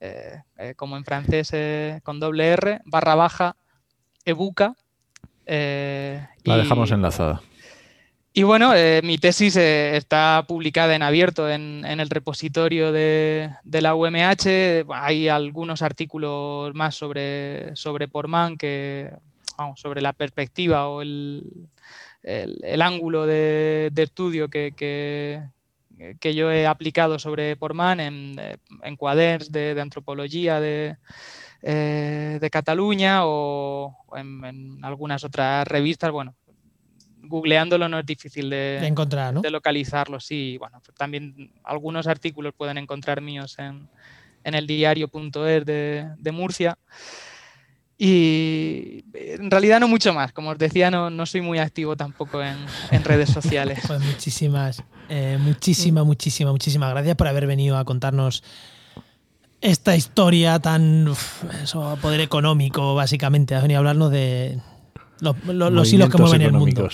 [0.01, 3.57] eh, eh, como en francés eh, con doble R, barra baja,
[4.25, 4.75] ebuca.
[5.47, 7.43] La dejamos enlazada.
[8.33, 8.73] Y bueno,
[9.03, 14.85] mi tesis está publicada en abierto en, el repositorio de, la UMH.
[14.93, 19.11] Hay algunos artículos más sobre, sobre Portman que,
[19.57, 21.73] vamos, sobre la perspectiva o el,
[22.81, 25.43] ángulo de, estudio que, que
[26.21, 30.97] yo he aplicado sobre Portman en, eh, en cuaderns de, antropología de,
[31.63, 36.11] eh, de Cataluña o en, algunas otras revistas.
[36.11, 36.35] Bueno,
[37.23, 39.41] googleándolo no es difícil de, encontrar, ¿no?
[39.41, 40.21] de localizarlo.
[40.21, 43.89] Sí, bueno, pues también algunos artículos pueden encontrar míos en,
[44.45, 46.79] en el diario.es de, de Murcia.
[48.01, 50.33] Y en realidad no mucho más.
[50.33, 52.57] Como os decía, no, no soy muy activo tampoco en,
[52.93, 53.81] en redes sociales.
[53.89, 58.45] Pues muchísimas, eh, muchísimas, muchísimas, muchísimas gracias por haber venido a contarnos
[59.61, 61.09] esta historia tan
[61.63, 63.57] eso, poder económico, básicamente.
[63.57, 64.61] Has venido a hablarnos de
[65.21, 66.89] los, hilos que mueven el mundo.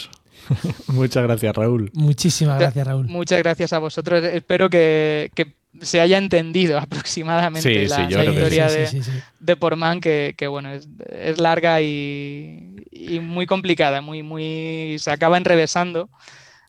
[0.88, 1.90] Muchas gracias, Raúl.
[1.92, 3.06] Muchísimas gracias, Raúl.
[3.08, 4.24] Muchas gracias a vosotros.
[4.24, 9.02] Espero que, que se haya entendido aproximadamente la, historia de,
[9.40, 12.84] de Portman, que, bueno, es, larga y,
[13.22, 16.08] muy complicada, muy, muy, se acaba enrevesando.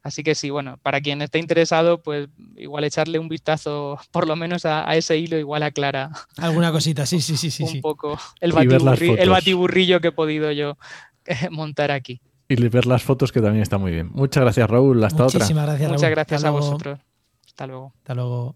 [0.03, 4.35] Así que sí, bueno, para quien esté interesado, pues igual echarle un vistazo por lo
[4.35, 6.11] menos a, ese hilo, igual aclara.
[6.37, 7.49] Alguna cosita, sí, sí, sí.
[7.49, 10.77] sí un poco el, el batiburrillo que he podido yo
[11.25, 12.21] eh, montar aquí.
[12.47, 14.11] Y ver las fotos que también está muy bien.
[14.13, 15.03] Muchas gracias, Raúl.
[15.03, 15.73] Hasta Muchísimas otra.
[15.73, 16.99] Gracias, Muchas gracias a vosotros.
[17.47, 17.93] Hasta luego.
[17.97, 18.55] Hasta luego.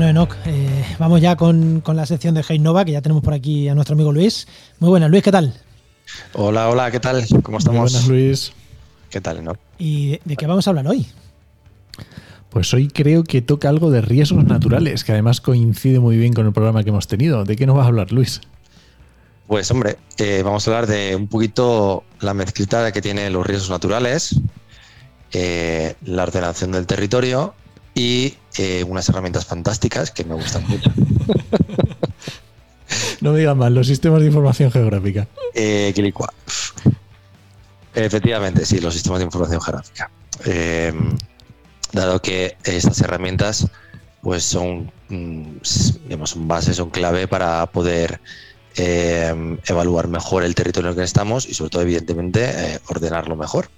[0.00, 3.68] Bueno, Enoch, eh, vamos ya con, la sección de Nova, que ya tenemos por aquí
[3.68, 4.48] a nuestro amigo Luis.
[4.78, 5.52] Muy buenas, Luis, ¿qué tal?
[6.32, 7.22] Hola, hola, ¿qué tal?
[7.42, 7.92] ¿Cómo estamos?
[7.92, 8.52] Muy buenas, Luis.
[9.10, 9.58] ¿Qué tal, Enoch?
[9.78, 11.06] ¿Y de, qué vamos a hablar hoy?
[12.48, 16.46] Pues hoy creo que toca algo de riesgos naturales, que además coincide muy bien con
[16.46, 17.44] el programa que hemos tenido.
[17.44, 18.40] ¿De qué nos vas a hablar, Luis?
[19.48, 23.68] Pues hombre, eh, vamos a hablar de un poquito la mezclita que tienen los riesgos
[23.68, 24.40] naturales,
[25.34, 27.52] eh, la ordenación del territorio
[27.94, 30.92] y eh, unas herramientas fantásticas que me gustan mucho.
[33.20, 35.26] no me digas más, los sistemas de información geográfica.
[35.54, 35.92] Eh,
[37.94, 40.10] Efectivamente, sí, los sistemas de información geográfica.
[40.44, 40.92] Eh,
[41.92, 43.66] dado que estas herramientas
[44.22, 45.56] pues son, mm,
[46.04, 48.20] digamos, son base, son clave para poder
[48.76, 53.70] eh, evaluar mejor el territorio en el que estamos y sobre todo, evidentemente, ordenarlo mejor.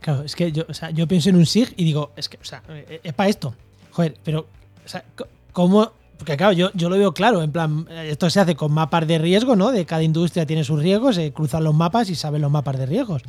[0.00, 2.36] Claro, es que yo, o sea, yo pienso en un SIG y digo, es que,
[2.36, 3.54] o sea, eh, es para esto.
[3.90, 4.46] Joder, pero,
[4.84, 5.04] o sea,
[5.52, 5.92] ¿cómo?
[6.16, 9.18] Porque claro, yo, yo lo veo claro, en plan, esto se hace con mapas de
[9.18, 9.70] riesgo, ¿no?
[9.70, 12.86] De cada industria tiene sus riesgos, se cruzan los mapas y saben los mapas de
[12.86, 13.22] riesgos.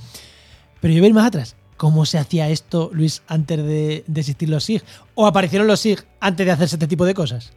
[0.80, 1.56] Pero yo voy más atrás.
[1.78, 4.84] ¿Cómo se hacía esto, Luis, antes de, de existir los SIG?
[5.16, 7.54] ¿O aparecieron los SIG antes de hacerse este tipo de cosas?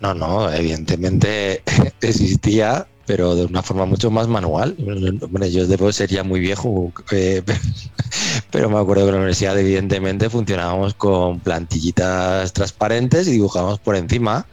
[0.00, 1.62] No, no, evidentemente
[2.00, 4.76] existía pero de una forma mucho más manual.
[4.78, 7.42] Bueno, yo debo ser ya muy viejo, eh,
[8.52, 13.96] pero me acuerdo que en la universidad evidentemente funcionábamos con plantillitas transparentes y dibujábamos por
[13.96, 14.46] encima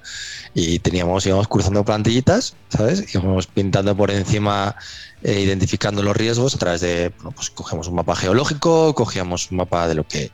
[0.56, 3.14] y teníamos, íbamos cruzando plantillitas, ¿sabes?
[3.14, 4.76] Íbamos pintando por encima,
[5.22, 9.58] eh, identificando los riesgos a través de, bueno, pues cogemos un mapa geológico, cogíamos un
[9.58, 10.32] mapa de lo que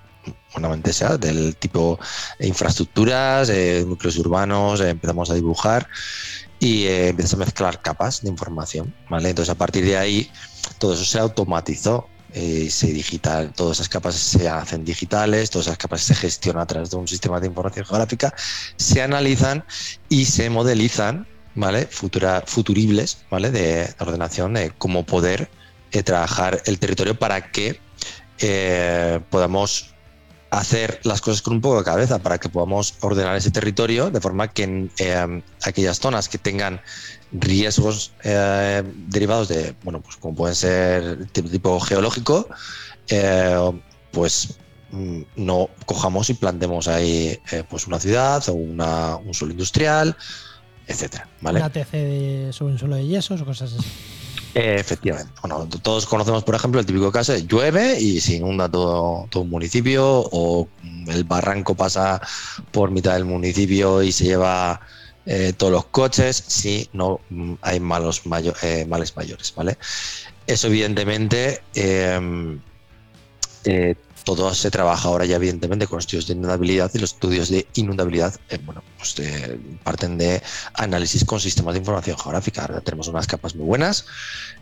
[0.53, 1.99] buenamente sea, del tipo
[2.39, 5.89] infraestructuras, eh, núcleos urbanos, empezamos a dibujar
[6.63, 9.29] y eh, empiezas a mezclar capas de información, ¿vale?
[9.29, 10.31] Entonces a partir de ahí
[10.77, 15.77] todo eso se automatizó, eh, se digital, todas esas capas se hacen digitales, todas esas
[15.77, 18.33] capas se gestionan a través de un sistema de información geográfica,
[18.77, 19.65] se analizan
[20.07, 21.87] y se modelizan ¿vale?
[21.87, 23.51] Futuribles, ¿vale?
[23.51, 25.49] De ordenación, de cómo poder
[25.91, 27.79] eh, trabajar el territorio para que
[28.39, 29.92] eh, podamos
[30.59, 34.21] hacer las cosas con un poco de cabeza, para que podamos ordenar ese territorio de
[34.21, 36.81] forma que en eh, aquellas zonas que tengan
[37.31, 42.47] riesgos derivados de, bueno, pues como pueden ser tipo, geológico,
[44.11, 44.59] pues
[44.91, 47.39] mm, no cojamos y plantemos ahí
[47.69, 50.15] pues una ciudad o una, un suelo industrial
[50.87, 51.27] etcétera.
[51.41, 51.59] ¿vale?
[51.59, 53.87] Una TC sobre un suelo de yesos o cosas así.
[54.55, 55.31] Eh, efectivamente.
[55.41, 59.49] Bueno, todos conocemos, por ejemplo, el típico caso de llueve y se inunda todo, un
[59.49, 60.67] municipio o
[61.07, 62.21] el barranco pasa
[62.71, 64.79] por mitad del municipio y se lleva
[65.25, 68.21] eh, todos los coches si no mm, hay malos
[68.61, 69.77] eh, males mayores, ¿vale?
[70.45, 71.61] Eso evidentemente
[74.23, 78.33] todo se trabaja ahora ya evidentemente con estudios de inundabilidad y los estudios de inundabilidad
[78.49, 80.41] eh, bueno, pues, eh, parten de
[80.73, 82.81] análisis con sistemas de información geográfica.
[82.81, 84.05] Tenemos unas capas muy buenas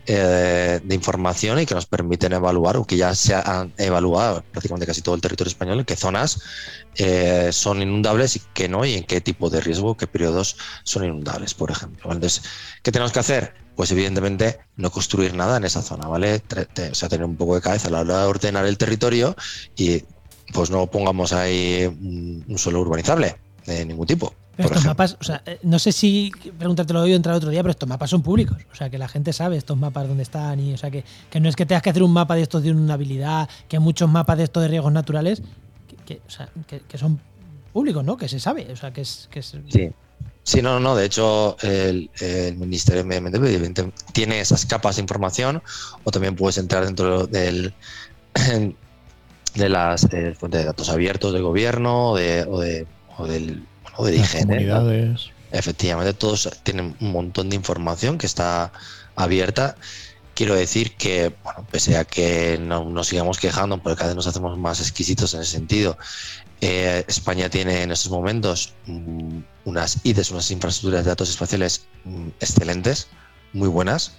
[0.06, 4.86] eh, de información y que nos permiten evaluar, o que ya se han evaluado prácticamente
[4.86, 6.40] casi todo el territorio español, en qué zonas
[7.50, 11.54] son inundables y qué no, y en qué tipo de riesgo, qué periodos son inundables,
[11.54, 12.12] por ejemplo.
[12.12, 12.42] Entonces,
[12.82, 13.54] ¿qué tenemos que hacer?
[13.76, 16.42] pues evidentemente no construir nada en esa zona, ¿vale?
[16.90, 19.34] O sea, tener un poco de cabeza a la hora de ordenar el territorio
[19.76, 20.04] y
[20.52, 23.36] pues no pongamos ahí un, suelo urbanizable
[23.66, 24.34] de ningún tipo.
[24.56, 27.62] Pero estos mapas, o sea, eh, no sé si preguntarte lo he entrar otro día,
[27.62, 28.58] pero estos mapas son públicos.
[28.70, 30.60] O sea, que la gente sabe estos mapas dónde están.
[30.60, 31.04] Y, o sea, que,
[31.40, 33.82] no es que tengas que hacer un mapa de estos de una habilidad, que hay
[33.82, 35.42] muchos mapas de estos de riesgos naturales
[36.04, 37.20] que, o sea, que, son
[37.72, 38.16] públicos, ¿no?
[38.16, 38.70] Que se sabe.
[38.70, 39.28] O sea, que es.
[39.30, 39.90] Que es sí.
[40.44, 42.10] Sí, no, no, de hecho el,
[42.56, 45.62] Ministerio de Medio Ambiente tiene esas capas de información
[46.02, 47.72] o también puedes entrar dentro del,
[49.54, 52.86] de las eh, fuentes de datos abiertos del gobierno o, de, o, de,
[53.18, 53.64] o del
[53.98, 55.16] de higiene.
[55.50, 58.72] Efectivamente, todos tienen un montón de información que está
[59.16, 59.76] abierta.
[60.34, 64.26] Quiero decir que, bueno, pese a que no nos sigamos quejando, porque cada vez nos
[64.26, 65.98] hacemos más exquisitos en ese sentido,
[66.62, 72.28] eh, España tiene en estos momentos mm, unas IDES, unas infraestructuras de datos espaciales mm,
[72.40, 73.08] excelentes,
[73.52, 74.12] muy buenas.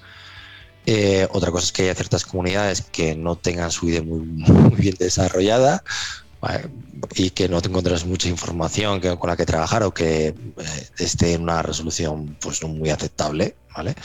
[0.85, 4.95] Eh, otra cosa es que hay ciertas comunidades que no tengan su IDE muy, bien
[4.99, 5.83] desarrollada
[7.15, 10.35] y que no te encuentres mucha información con la que trabajar o que eh,
[10.97, 13.95] esté en una resolución pues no muy aceptable, ¿vale?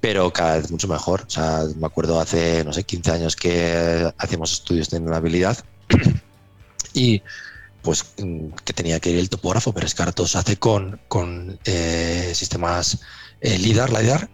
[0.00, 1.22] Pero cada vez mucho mejor.
[1.26, 5.58] O sea, me acuerdo hace, no sé, 15 años que hacíamos estudios de inundabilidad
[6.94, 7.22] y
[7.82, 10.56] pues mm, que tenía que ir el topógrafo, pero es que ahora todo se hace
[10.56, 13.00] con, con eh, sistemas
[13.40, 14.30] eh, LIDAR, LIDAR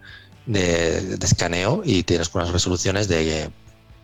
[0.46, 3.50] de, escaneo y tienes unas resoluciones de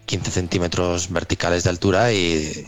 [0.07, 2.66] 15 centímetros verticales de altura y,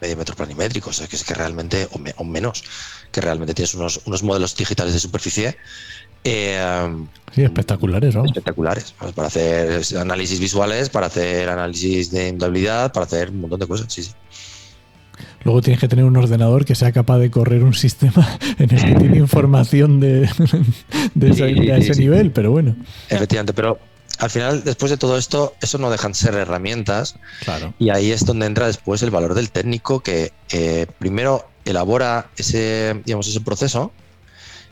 [0.00, 2.64] medio metro planimétrico, que es que realmente, o, menos,
[3.10, 5.56] que realmente tienes unos, unos modelos digitales de superficie
[6.24, 8.24] eh, sí, espectaculares, ¿no?
[8.24, 13.66] Espectaculares, para hacer análisis visuales, para hacer análisis de indabilidad, para hacer un montón de
[13.66, 14.12] cosas, sí, sí.
[15.44, 18.84] Luego tienes que tener un ordenador que sea capaz de correr un sistema en el
[18.84, 20.28] que tiene información de,
[21.20, 22.76] ese, nivel, pero bueno.
[23.08, 23.78] Efectivamente, pero
[24.22, 27.16] al final, después de todo esto, eso no dejan de ser herramientas.
[27.42, 27.74] Claro.
[27.80, 30.32] Y ahí es donde entra después el valor del técnico que
[31.00, 33.90] primero elabora ese, digamos, ese proceso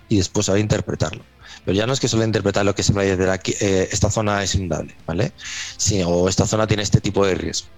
[0.08, 1.24] y después sabe interpretarlo.
[1.64, 4.08] Pero ya no es que solo interpretar lo que se me de aquí, eh, esta
[4.08, 5.32] zona es inundable, ¿vale?
[5.76, 7.68] Sí, o esta zona tiene este tipo de riesgo,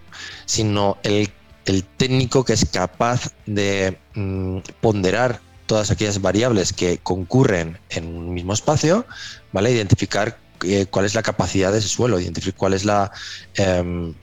[0.44, 1.32] sino el
[1.66, 8.34] el técnico que es capaz de mm, ponderar todas aquellas variables que concurren en un
[8.34, 9.06] mismo espacio,
[9.52, 9.70] ¿vale?
[9.70, 13.10] Identificar eh, cuál es la capacidad de ese suelo, identificar cuál es la
[13.54, 14.14] em,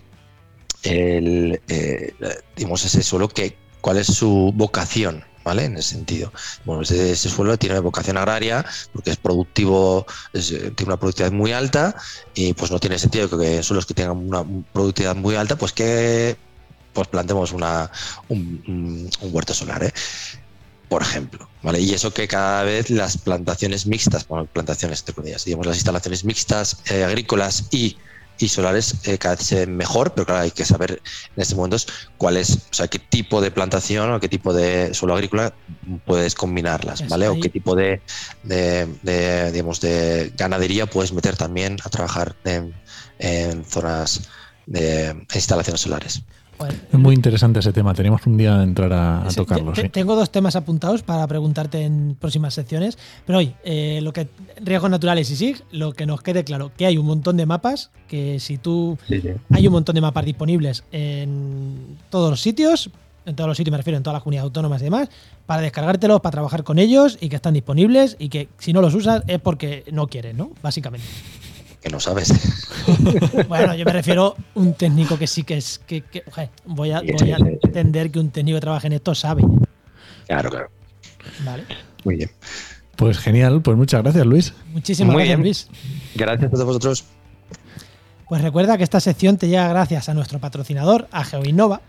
[0.83, 2.13] eh,
[2.55, 5.65] digamos ese suelo que cuál es su vocación, ¿vale?
[5.65, 6.31] En ese sentido.
[6.65, 11.95] Bueno, ese, suelo tiene vocación agraria porque es productivo, tiene una productividad muy alta
[12.33, 16.37] y pues no tiene sentido que suelos que tengan una productividad muy alta, pues que
[16.93, 17.91] pues plantemos una,
[18.29, 19.93] un, huerto solar, ¿eh?
[20.89, 21.47] Por ejemplo.
[21.61, 21.79] ¿vale?
[21.79, 25.03] Y eso que cada vez las plantaciones mixtas, bueno, plantaciones,
[25.45, 27.97] digamos, las instalaciones mixtas eh, agrícolas y,
[28.47, 31.01] solares eh, cada vez se ven mejor, pero claro, hay que saber
[31.35, 31.75] en este momento
[32.17, 35.53] cuál es, o sea, qué tipo de plantación o qué tipo de suelo agrícola
[36.05, 37.27] puedes combinarlas, ¿vale?
[37.27, 38.01] O qué tipo de,
[38.43, 42.73] de, digamos, de ganadería puedes meter también a trabajar en,
[43.19, 44.29] en zonas
[44.65, 46.23] de instalaciones solares.
[46.67, 49.71] Es muy interesante ese tema, tenemos un día entrar a, tocarlo.
[49.91, 54.27] Tengo dos temas apuntados para preguntarte en próximas secciones, pero hoy, eh, lo que
[54.61, 57.91] riesgos naturales y sí, lo que nos quede claro, que hay un montón de mapas,
[58.07, 58.97] que si tú
[59.49, 62.89] hay un montón de mapas disponibles en todos los sitios,
[63.25, 65.09] en todos los sitios, me refiero en todas las comunidades autónomas y demás,
[65.45, 68.93] para descargártelos, para trabajar con ellos y que están disponibles y que si no los
[68.95, 70.51] usas es porque no quieres, ¿no?
[70.61, 71.07] Básicamente.
[71.81, 72.31] Que no sabes.
[73.47, 75.79] Bueno, yo me refiero a un técnico que sí que es.
[75.85, 76.03] Que,
[76.65, 77.59] voy, a, Sí, voy a sí, sí.
[77.63, 79.43] entender que un técnico que trabaja en esto sabe.
[80.27, 80.69] Claro, claro.
[81.45, 81.63] ¿Vale?
[82.03, 82.31] Muy bien.
[82.95, 84.53] Pues genial, pues muchas gracias, Luis.
[84.73, 85.45] Muchísimas Muy gracias, bien.
[85.45, 85.67] Luis.
[86.15, 87.05] Gracias a todos vosotros.
[88.27, 91.81] Pues recuerda que esta sección te llega gracias a nuestro patrocinador, a GeoInnova,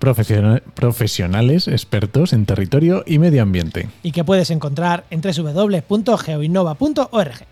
[0.00, 3.88] Profesiona- profesionales expertos en territorio y medio ambiente.
[4.02, 7.46] y que puedes encontrar en www.geoinnova.org.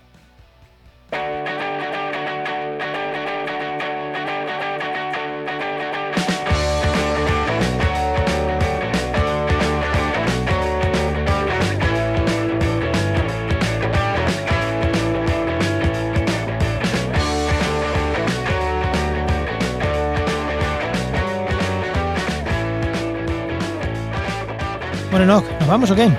[25.16, 26.10] Bueno, no, ¿nos vamos o qué?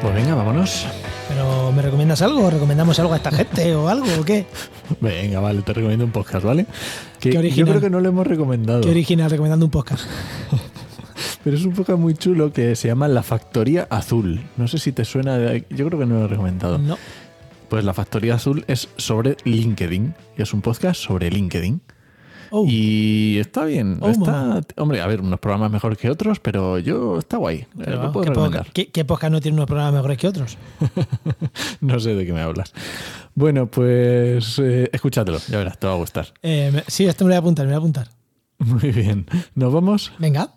[0.00, 0.86] Pues venga, vámonos.
[1.28, 2.46] ¿Pero me recomiendas algo?
[2.46, 4.46] ¿O ¿Recomendamos algo a esta gente o algo o qué?
[5.02, 6.64] Venga, vale, te recomiendo un podcast, ¿vale?
[7.18, 10.06] Que Qué yo creo que no lo hemos recomendado, Qué original recomendando un podcast.
[11.44, 14.40] pero es un podcast muy chulo que se llama La Factoría Azul.
[14.56, 16.78] No sé si te suena, de- yo creo que no lo he recomendado.
[16.78, 16.96] No.
[17.68, 21.82] Pues La Factoría Azul es sobre LinkedIn, y es un podcast sobre LinkedIn.
[22.50, 26.78] Oh, Y está bien, Oh, está, hombre, a ver, unos programas mejores que otros, pero
[26.78, 29.66] yo está guay, eh, pero lo vamos, puedo ¿qué, qué- qué podcast no tiene unos
[29.66, 30.58] programas mejores que otros?
[31.80, 32.72] No sé de qué me hablas.
[33.34, 36.26] Bueno, pues eh, escúchatelo, ya verás, te va a gustar.
[36.42, 38.08] Eh, sí, esto me lo voy a apuntar, me lo voy a apuntar.
[38.58, 40.12] Muy bien, ¿nos vamos?
[40.18, 40.50] Venga.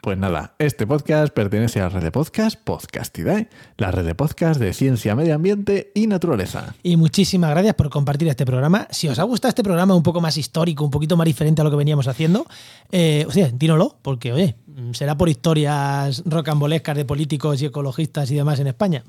[0.00, 4.60] Pues nada, este podcast pertenece a la red de podcast Podcastidae, la red de podcast
[4.60, 6.74] de ciencia, medio ambiente y naturaleza.
[6.84, 8.86] Y muchísimas gracias por compartir este programa.
[8.90, 11.64] Si os ha gustado este programa un poco más histórico, un poquito más diferente a
[11.64, 12.46] lo que veníamos haciendo,
[12.92, 14.56] eh, o sea, dínoslo, porque, oye,
[14.92, 19.04] será por historias rocambolescas de políticos y ecologistas y demás en España.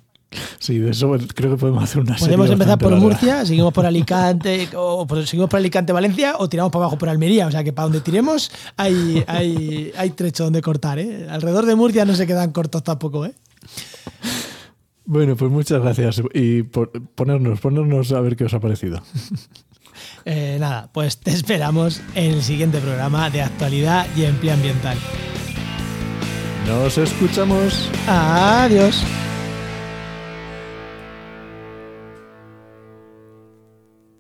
[0.60, 3.06] Sí, de eso creo que podemos hacer una serie Podemos empezar por larga.
[3.06, 7.48] Murcia, seguimos por Alicante, o seguimos por Alicante, Valencia, o tiramos para abajo por Almería.
[7.48, 11.28] O sea que para donde tiremos hay, hay, hay trecho donde cortar, ¿eh?
[11.30, 13.34] Alrededor de Murcia no se quedan cortos tampoco, ¿eh?
[15.06, 19.02] Bueno, pues muchas gracias y por ponernos, ponernos a ver qué os ha parecido.
[20.26, 24.98] Eh, nada, pues te esperamos en el siguiente programa de actualidad y empleo ambiental.
[26.68, 27.90] Nos escuchamos.
[28.08, 29.04] Adiós.